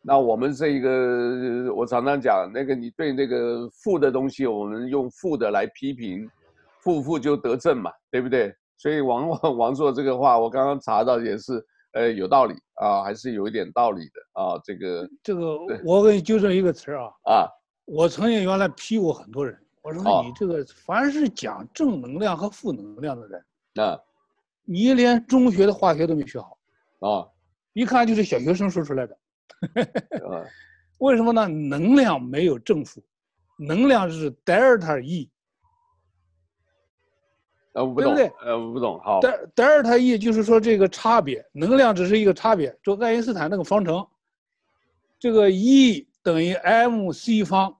[0.00, 6.30] 那我们这个，我常常讲那个，你对那个负的东西，我们用负的来批评，
[6.80, 8.54] 负负就得正嘛，对不对？
[8.76, 9.28] 所以王
[9.58, 11.64] 王朔这个话，我刚刚查到也是。
[11.92, 14.60] 呃，有道理啊，还是有一点道理的啊。
[14.64, 17.04] 这个这个，我给你纠正一个词啊。
[17.24, 17.48] 啊，
[17.86, 23.44] 我曾经原来批过很多人，我说你这个凡是讲正能量和负能量的人，
[23.86, 23.98] 啊，
[24.64, 26.58] 你连中学的化学都没学好，
[27.00, 27.26] 啊，
[27.72, 29.18] 一看就是小学生说出来的。
[30.28, 30.44] 啊，
[31.00, 31.48] 为什么呢？
[31.48, 33.02] 能量没有正负，
[33.58, 35.30] 能量是德尔塔 E。
[37.78, 38.98] 呃，我不懂，呃，我不懂。
[38.98, 44.04] 好，德德尔塔 E 就是说这个差别，能量只是一个差别，就爱因斯坦那个方程，
[45.16, 47.76] 这个 E 等于 mc 方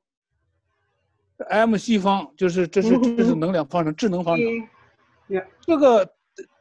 [1.50, 4.46] ，mc 方就是这是这是能量方程，智能方程。
[5.60, 6.08] 这个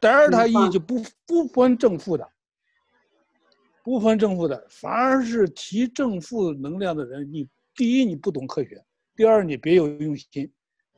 [0.00, 2.28] 德尔塔 E 就不不分正负的，
[3.84, 8.84] 不分正负的，反而是提正负能量的人，你第一你不懂科学，
[9.14, 10.50] 第二你别有用心，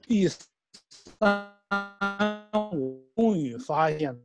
[0.07, 1.60] 第三。
[1.71, 4.21] 我终于发现了，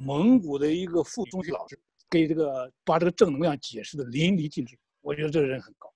[0.00, 1.78] 蒙古的一个副中学老师
[2.08, 5.92] 给这个把这个正能量解释的淋漓尽致，我觉得这个人很高。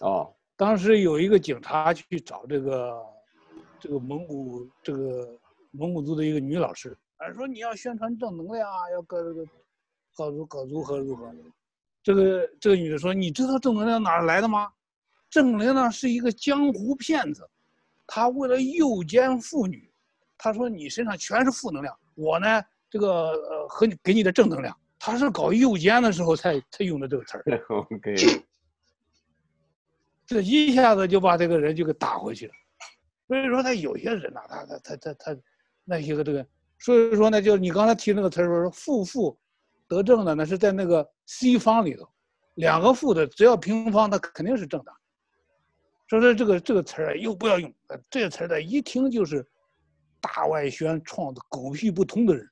[0.00, 3.02] 哦，当时有一个警察去找这个
[3.80, 5.38] 这个蒙古这个
[5.70, 9.46] 蒙古族的一个女老师，啊，说你要宣传正能量啊，要搞这个
[10.14, 11.32] 搞如搞如何如何。
[12.02, 14.70] 这个这个女的说：“你知道正能量哪儿来的吗？
[15.28, 17.48] 正能量是一个江湖骗子。”
[18.06, 19.85] 他为了诱奸妇女，
[20.38, 24.76] 他说你身上全是负能量，我呢这个呃和你给你的正能量。
[24.98, 27.44] 他是搞右肩的时候才才用的这个词儿。
[27.68, 28.16] OK。
[30.26, 32.52] 这一下子就把这个人就给打回去了。
[33.28, 35.40] 所以说他有些人呐、啊，他他他他他
[35.84, 36.44] 那些个这个，
[36.78, 39.38] 所以说呢，就你刚才提那个词儿说负负
[39.86, 42.08] 得正的，那是在那个 C 方里头，
[42.54, 44.92] 两个负的只要平方，它肯定是正的。
[46.08, 47.72] 所以说这个这个词儿又不要用，
[48.10, 49.46] 这个词儿的一听就是
[50.26, 52.48] 大外宣创的狗屁不通的人，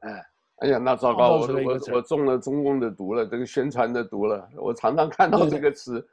[0.00, 0.26] 哎，
[0.58, 6.06] 哎呀，那糟糕，我我我中了中共的毒了，这个宣传的毒了，我常常看到这个词，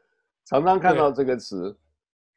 [0.45, 1.75] 常常看到这个词。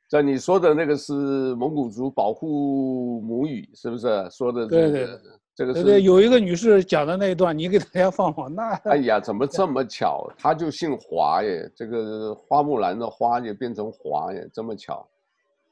[0.09, 1.13] 在你说的那个是
[1.57, 4.91] 蒙古族保护母语，是不是说的、这个？
[4.91, 5.19] 对对，
[5.53, 8.55] 这个是对对，有一个女士讲的那一段，你给大家放放。
[8.55, 10.31] 那哎呀，怎么这么巧？
[10.39, 15.05] 她就姓华耶，这个花木兰的花也变成华耶，这么巧。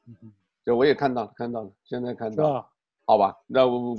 [0.07, 0.15] 嗯，
[0.65, 2.65] 就我也看到了，看到了，现在看到了。
[3.05, 3.95] 吧好吧，那我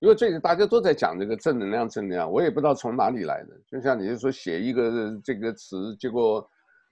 [0.00, 3.48] 因为最近大家都在讲这个正能量，正能量，我也不知道从哪里来的。
[3.66, 6.46] 就像你就说写一个这个词，结果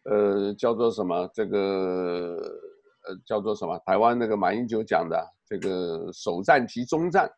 [0.04, 2.36] 呃叫做什么这个。
[3.08, 3.78] 呃，叫做什么？
[3.86, 5.16] 台湾那个马英九讲的
[5.46, 7.30] 这个首战即终战，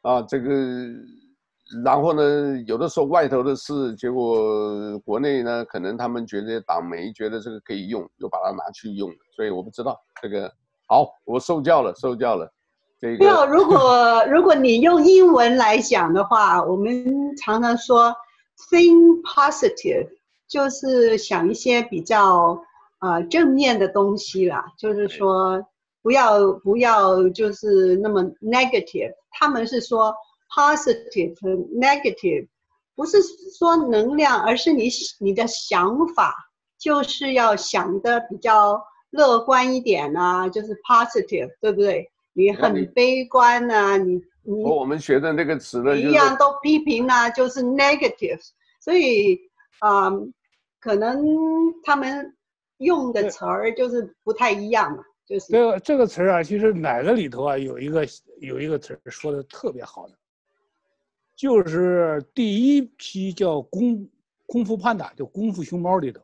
[0.00, 0.50] 啊，这个，
[1.84, 10.52] 然后呢，有的时候外头的事，结果国内呢，可能他们觉得党媒觉得这个可以用，又把它拿去用，所以我不知道这个。
[10.88, 12.52] 好，我受教了，受教了。
[13.00, 18.14] 这个，没有，如果 如果你用英文来讲的话，我们常常说
[18.70, 20.08] think positive，
[20.48, 22.62] 就是想一些比较。
[22.98, 25.62] 啊，正面的东西啦，就是说，
[26.02, 29.12] 不要不要，就是那么 negative。
[29.30, 30.14] 他们是说
[30.48, 32.48] positive 和 negative，
[32.96, 33.18] 不是
[33.58, 34.88] 说能量，而是你
[35.20, 36.34] 你的想法，
[36.78, 42.10] 就是要想的比较乐观一点啊，就是 positive，对不对？
[42.36, 48.40] 你很悲观啊，你你和我们学的那个词呢，一样都批评啊，就是 negative。
[48.80, 49.40] 所以
[49.80, 50.10] 啊，
[50.78, 51.24] 可能
[51.82, 52.32] 他们。
[52.78, 58.06] 用的词儿就是不太一样嘛，就是这个这个词儿啊，其实哪个里头啊有一个
[58.38, 60.14] 有一个词儿说的特别好的，
[61.34, 64.06] 就是第一批叫功
[64.44, 66.20] 功夫潘达，就功夫熊猫里头，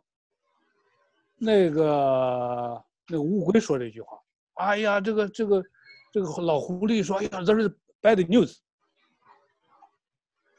[1.39, 4.19] 那个那个乌龟说了一句话，
[4.57, 5.65] 哎呀，这个这个
[6.13, 7.71] 这个老狐狸说，哎呀，这是
[8.03, 8.59] bad news，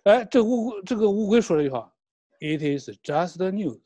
[0.03, 1.93] 哎，这乌这个乌龟说了一句话
[2.39, 3.79] ，it is just the news。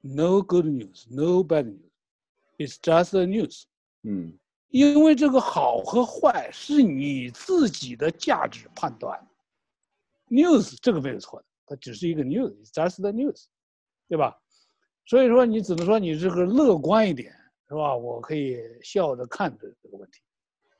[0.00, 1.90] No good news, no bad news.
[2.58, 3.62] It's just the news.
[4.02, 4.36] 嗯，
[4.68, 9.24] 因为这个好和坏是你自己的价值判断。
[10.28, 13.44] News 这个没有错的，它只是一个 news, it's just the news，
[14.08, 14.36] 对吧？
[15.06, 17.32] 所以说你只能说你这个乐观一点，
[17.68, 17.94] 是吧？
[17.94, 20.20] 我可以笑着看着这个问题。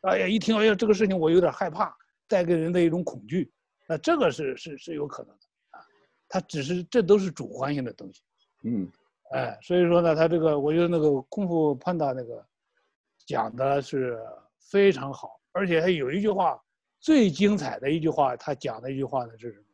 [0.05, 1.95] 哎呀，一听哎呀这个事情我有点害怕，
[2.29, 3.53] 带给人的一种恐惧，
[3.87, 5.85] 那这个是是是有可能的啊。
[6.29, 8.23] 它只是这都是主观性的东西。
[8.63, 8.91] 嗯。
[9.31, 12.47] 哎，所以说呢，他这个我觉得那个功夫潘达那个
[13.27, 14.23] 讲的是
[14.61, 16.63] 非常好，而且还有一句话
[17.01, 19.65] 最精彩的一句话，他讲的一句话呢是什么？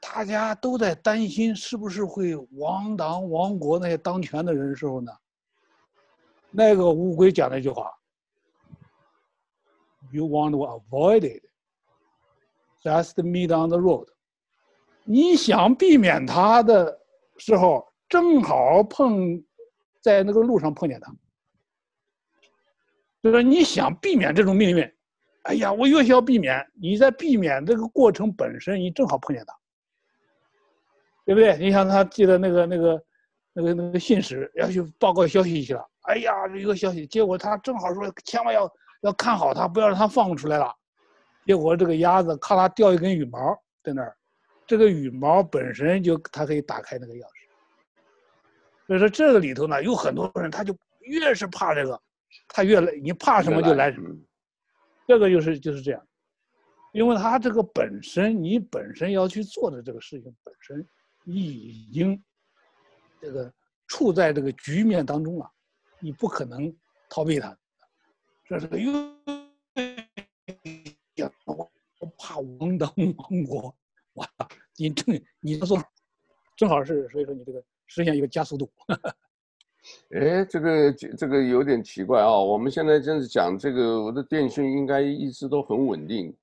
[0.00, 5.12] 大家都在担心是不是会亡党亡国那些当权的人的时候呢，
[6.50, 7.92] 那个乌龟讲的一句话
[10.14, 11.42] ：“You want to avoid it,
[12.82, 14.06] just meet on the road。”
[15.04, 17.00] 你想避免他的
[17.38, 17.92] 时候。
[18.06, 19.42] 正好碰
[20.00, 21.12] 在那个路上碰见他，
[23.22, 24.94] 就说你想避免这种命运，
[25.44, 29.58] 哎呀，我越想要避免，你在避免这个过程本身，你正好碰见他，
[31.24, 31.56] 对不对？
[31.56, 33.04] 你想他记得那个那个
[33.52, 38.70] 那个那个信使要去报告消息去了，哎呀，这一个消息，结果他正好说千万要
[39.04, 40.74] 要看好它，不要让它放出来了，
[41.44, 44.16] 结果这个鸭子咔啦掉一根羽毛在那儿，
[44.66, 47.44] 这个羽毛本身就它可以打开那个钥匙。
[48.86, 52.00] 所以说这个里头呢，有很多人他就越是怕这个，
[52.48, 54.08] 他越来你怕什么就来什么，
[55.06, 56.06] 这个就是就是这样，
[56.92, 60.86] 因为他这个本身你本身要去做的这个事情本身，
[61.24, 62.22] 你已经
[63.20, 63.52] 这个
[63.86, 65.50] 处在这个局面当中了，
[65.98, 66.74] 你不可能
[67.10, 67.54] 逃避它。
[68.48, 69.10] 这是因为
[71.98, 73.74] 我怕亡党亡国，
[74.14, 74.28] 哇，
[74.76, 75.82] 你正你说
[76.56, 77.62] 正好是所以说你这个。
[77.86, 78.68] 实现一个加速度。
[80.10, 82.42] 哎，这个这个有点奇怪啊、哦！
[82.44, 86.34] 我们现在正是讲这个，我的电讯应该一直都很稳定，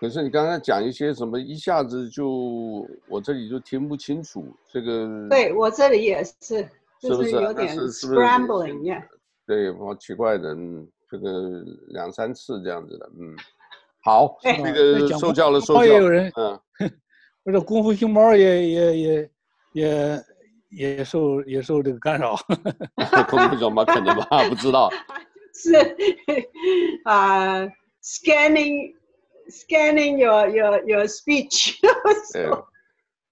[0.00, 4.46] 可是你刚才讲一些什么，一下子就我这里就听不清楚。
[4.72, 6.66] 这个对我这里也是，
[6.98, 9.04] 就是有点 scrambling，
[9.46, 13.34] 对，好奇怪的，嗯，这个两三次这样子的，嗯，
[14.04, 16.60] 好，那个受教了，受教，也有人，嗯，
[17.44, 19.30] 或者功夫熊猫也也也
[19.72, 20.24] 也
[20.70, 22.36] 也受也受这个干扰，
[23.28, 24.90] 功夫熊猫可能吧，不知道，
[25.54, 25.72] 是
[27.04, 28.94] 啊、uh,，scanning
[29.50, 31.76] scanning your your your speech，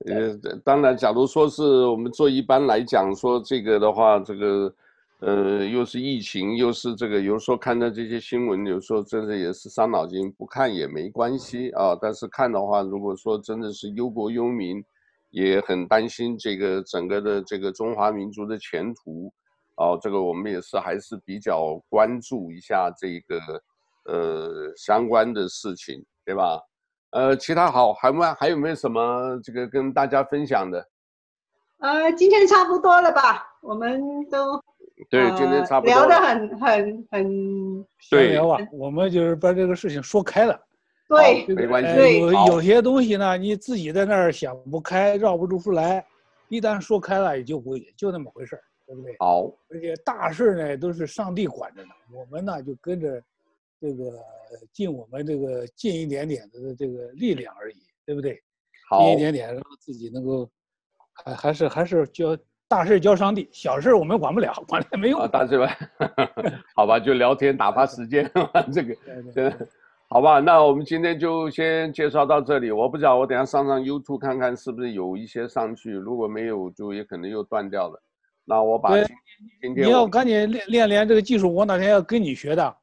[0.07, 4.74] 呃，当然，假如说是我们做一般来讲说这个的话，这个。
[5.21, 10.31] 呃，又是疫情，又是这个，有时候看到这些新闻，有时候真的也是伤脑筋。
[10.33, 14.85] 不看也没关系啊，但是看的话，如果说真的是忧国忧民，
[15.31, 19.33] 也很担心这个整个的这个中华民族的前途，
[19.77, 23.41] 啊，这个我们也是还是比较关注一下这个
[24.05, 26.61] 呃相关的事情，对吧？
[27.12, 30.87] 呃，其他好，还没还有没有什么这个跟大家分享的？
[31.79, 33.47] 呃，今天差不多了吧？
[33.62, 33.99] 我们
[34.29, 34.62] 都。
[35.11, 40.59] 对，今天差不多聊得很很很对聊吧，我们就是把这个事情说开了。
[41.07, 42.18] 对，没关系。
[42.18, 46.05] 有有些东西呢，你自己在那儿想不开，绕不出来，
[46.49, 49.14] 一旦说开了，也就不会就那么回事对不对？
[49.18, 49.53] 好。
[49.68, 53.22] 而且大事呢，都是上帝管着呢，我们呢就跟着
[53.78, 54.18] 这个
[54.72, 57.76] 尽我们这个尽一点点的这个力量而已，
[58.07, 58.42] 对不对？
[58.88, 59.03] 好。
[59.05, 60.51] 尽一点点，让自己能够
[61.12, 62.36] 还还是还是就。
[62.69, 65.21] 大事交上帝，小事我们管不了，管了也没用。
[65.21, 65.77] 啊、大事吧，
[66.75, 68.29] 好吧，就聊天打发时间，
[68.73, 68.97] 这个，
[69.33, 69.55] 对，
[70.09, 72.73] 好吧，那我们今天就先介绍到这里。
[72.73, 78.03] 我不知道，我等下上上 YouTube 看看是不是有一些上去，如果没有，就也可能又断掉了。
[78.45, 82.77] 那我把今天你要赶紧练练练这个技术，我哪天要跟你学的。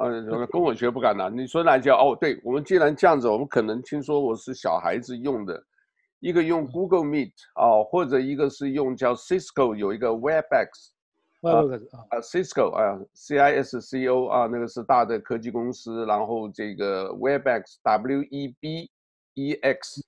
[0.00, 1.28] 呃，跟我学不敢的。
[1.30, 1.96] 你说哪叫？
[1.96, 5.62] 哦，对，我们既然这样子，我们可能听说我是小孩子用的。
[6.20, 10.88] 一个用 Google Meet 啊，或者一个是用叫 Cisco 有一个 Webex，
[11.42, 11.60] 啊
[12.08, 18.90] 啊 Cisco 啊 C I S C O 啊，那个是大的科技公司，然后这个 Webex W E B
[19.34, 20.02] E X，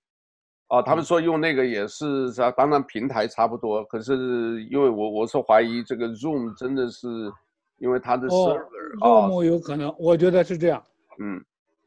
[0.69, 7.07] 啊，他们说用那个也是啥，当然平台差不多，可是因为我我是怀疑这个 Zoom 真的是
[7.77, 10.83] 因为它的 server，Zoom 有可能，我觉得是这样，
[11.21, 11.45] 嗯，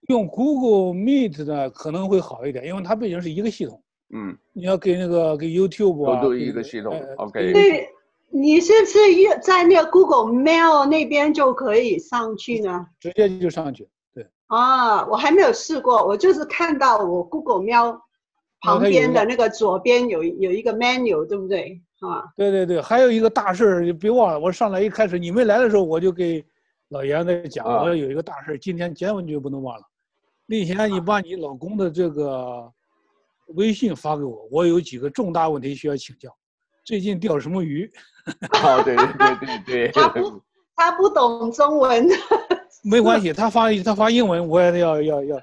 [0.09, 3.81] 用 Google Meet 的可能会好一点，因为它毕竟是一个系统。
[4.13, 7.53] 嗯，你要给那个给 YouTube 啊，都都一个系统，OK。
[7.53, 7.87] 对，
[8.29, 8.99] 你是不是
[9.41, 12.85] 在那个 Google Mail 那边就可以上去呢？
[12.99, 14.27] 直接就上去，对。
[14.47, 17.99] 啊，我还没有试过，我就是看到我 Google Mail
[18.59, 21.81] 旁边的那个左边有有一个 menu，对不对？
[22.01, 26.43] 啊，对对对，还有一个大事儿，别忘了，我上来一开始你没来的时候，我就给
[26.89, 29.83] 老严在讲，我说有一个大事儿，今天千万就不能忘了。
[30.45, 32.69] 那天你把你老公的这个。
[33.55, 36.29] 微信发给我，我有几个重大问题需要请教。
[36.83, 37.91] 最近钓什么鱼？
[38.63, 39.91] 哦，对对对对对。
[39.91, 40.41] 他不，
[40.75, 42.07] 他不懂中文。
[42.83, 45.35] 没关系，他发他发英文，我也要要要，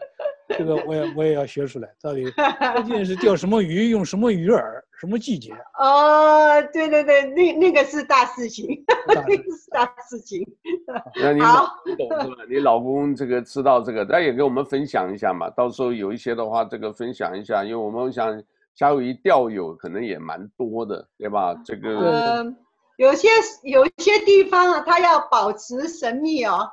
[0.57, 1.89] 这个我也我也要学出来。
[2.01, 3.91] 到底究竟是钓什么鱼？
[3.91, 4.63] 用什么鱼饵？
[4.99, 5.53] 什么季节？
[5.79, 8.67] 哦，对对对，那那个是大事情，
[9.07, 10.45] 那个是大事情。
[11.23, 12.37] 那你老公懂是吧？
[12.49, 15.49] 你老公这个知道这个，那也给我们分享一下嘛。
[15.51, 18.43] 到时候有一些的话，这个分享一下，因为我们想
[18.75, 21.55] 夏威夷钓友可能也蛮多的，对吧？
[21.65, 22.57] 这个嗯，
[22.97, 23.29] 有些
[23.63, 26.69] 有一些地方啊，他要保持神秘哦。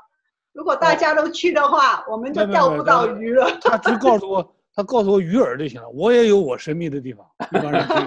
[0.56, 3.46] 如果大家都去的话，我们就钓不到鱼了。
[3.62, 4.52] 他只告诉我。
[4.78, 7.26] 他告诉我鱼饵就行了，我也有我神秘的地方。
[7.54, 8.06] 一般人可以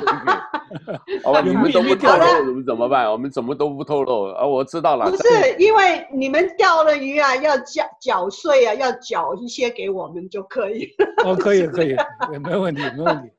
[1.24, 3.10] 好吧， 你们都不透露，我们怎么办？
[3.10, 4.44] 我们怎么都不透露啊？
[4.44, 5.10] 我知道了。
[5.10, 10.86] 不是，因为你们钓了鱼啊，要缴缴税啊，要缴一些给我们就可以。
[11.24, 11.96] 哦，可以可以，
[12.44, 13.30] 没问题没问题。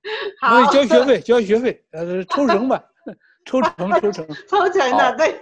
[0.41, 2.84] 好，交学费交学费，呃，抽成吧。
[3.45, 5.40] 抽成，抽成，抽成的，对。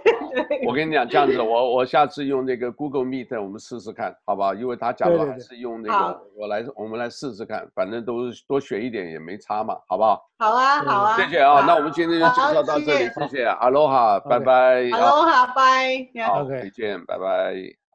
[0.66, 4.54] 我跟你讲，这样子，我我下次用那个 Google Meet，我们试试看，好不好？
[4.54, 10.22] 因为他讲的还是用那个，我来，我们来试试看，反正都是多学一点也没差嘛，好不好？
[10.38, 11.16] 好啊，好啊。
[11.16, 14.82] 谢谢啊，那我们今天就介绍到这里，谢谢，，Aloha，，拜拜。
[14.84, 16.26] ，Aloha，，拜。
[16.26, 17.87] 好，再见，拜拜。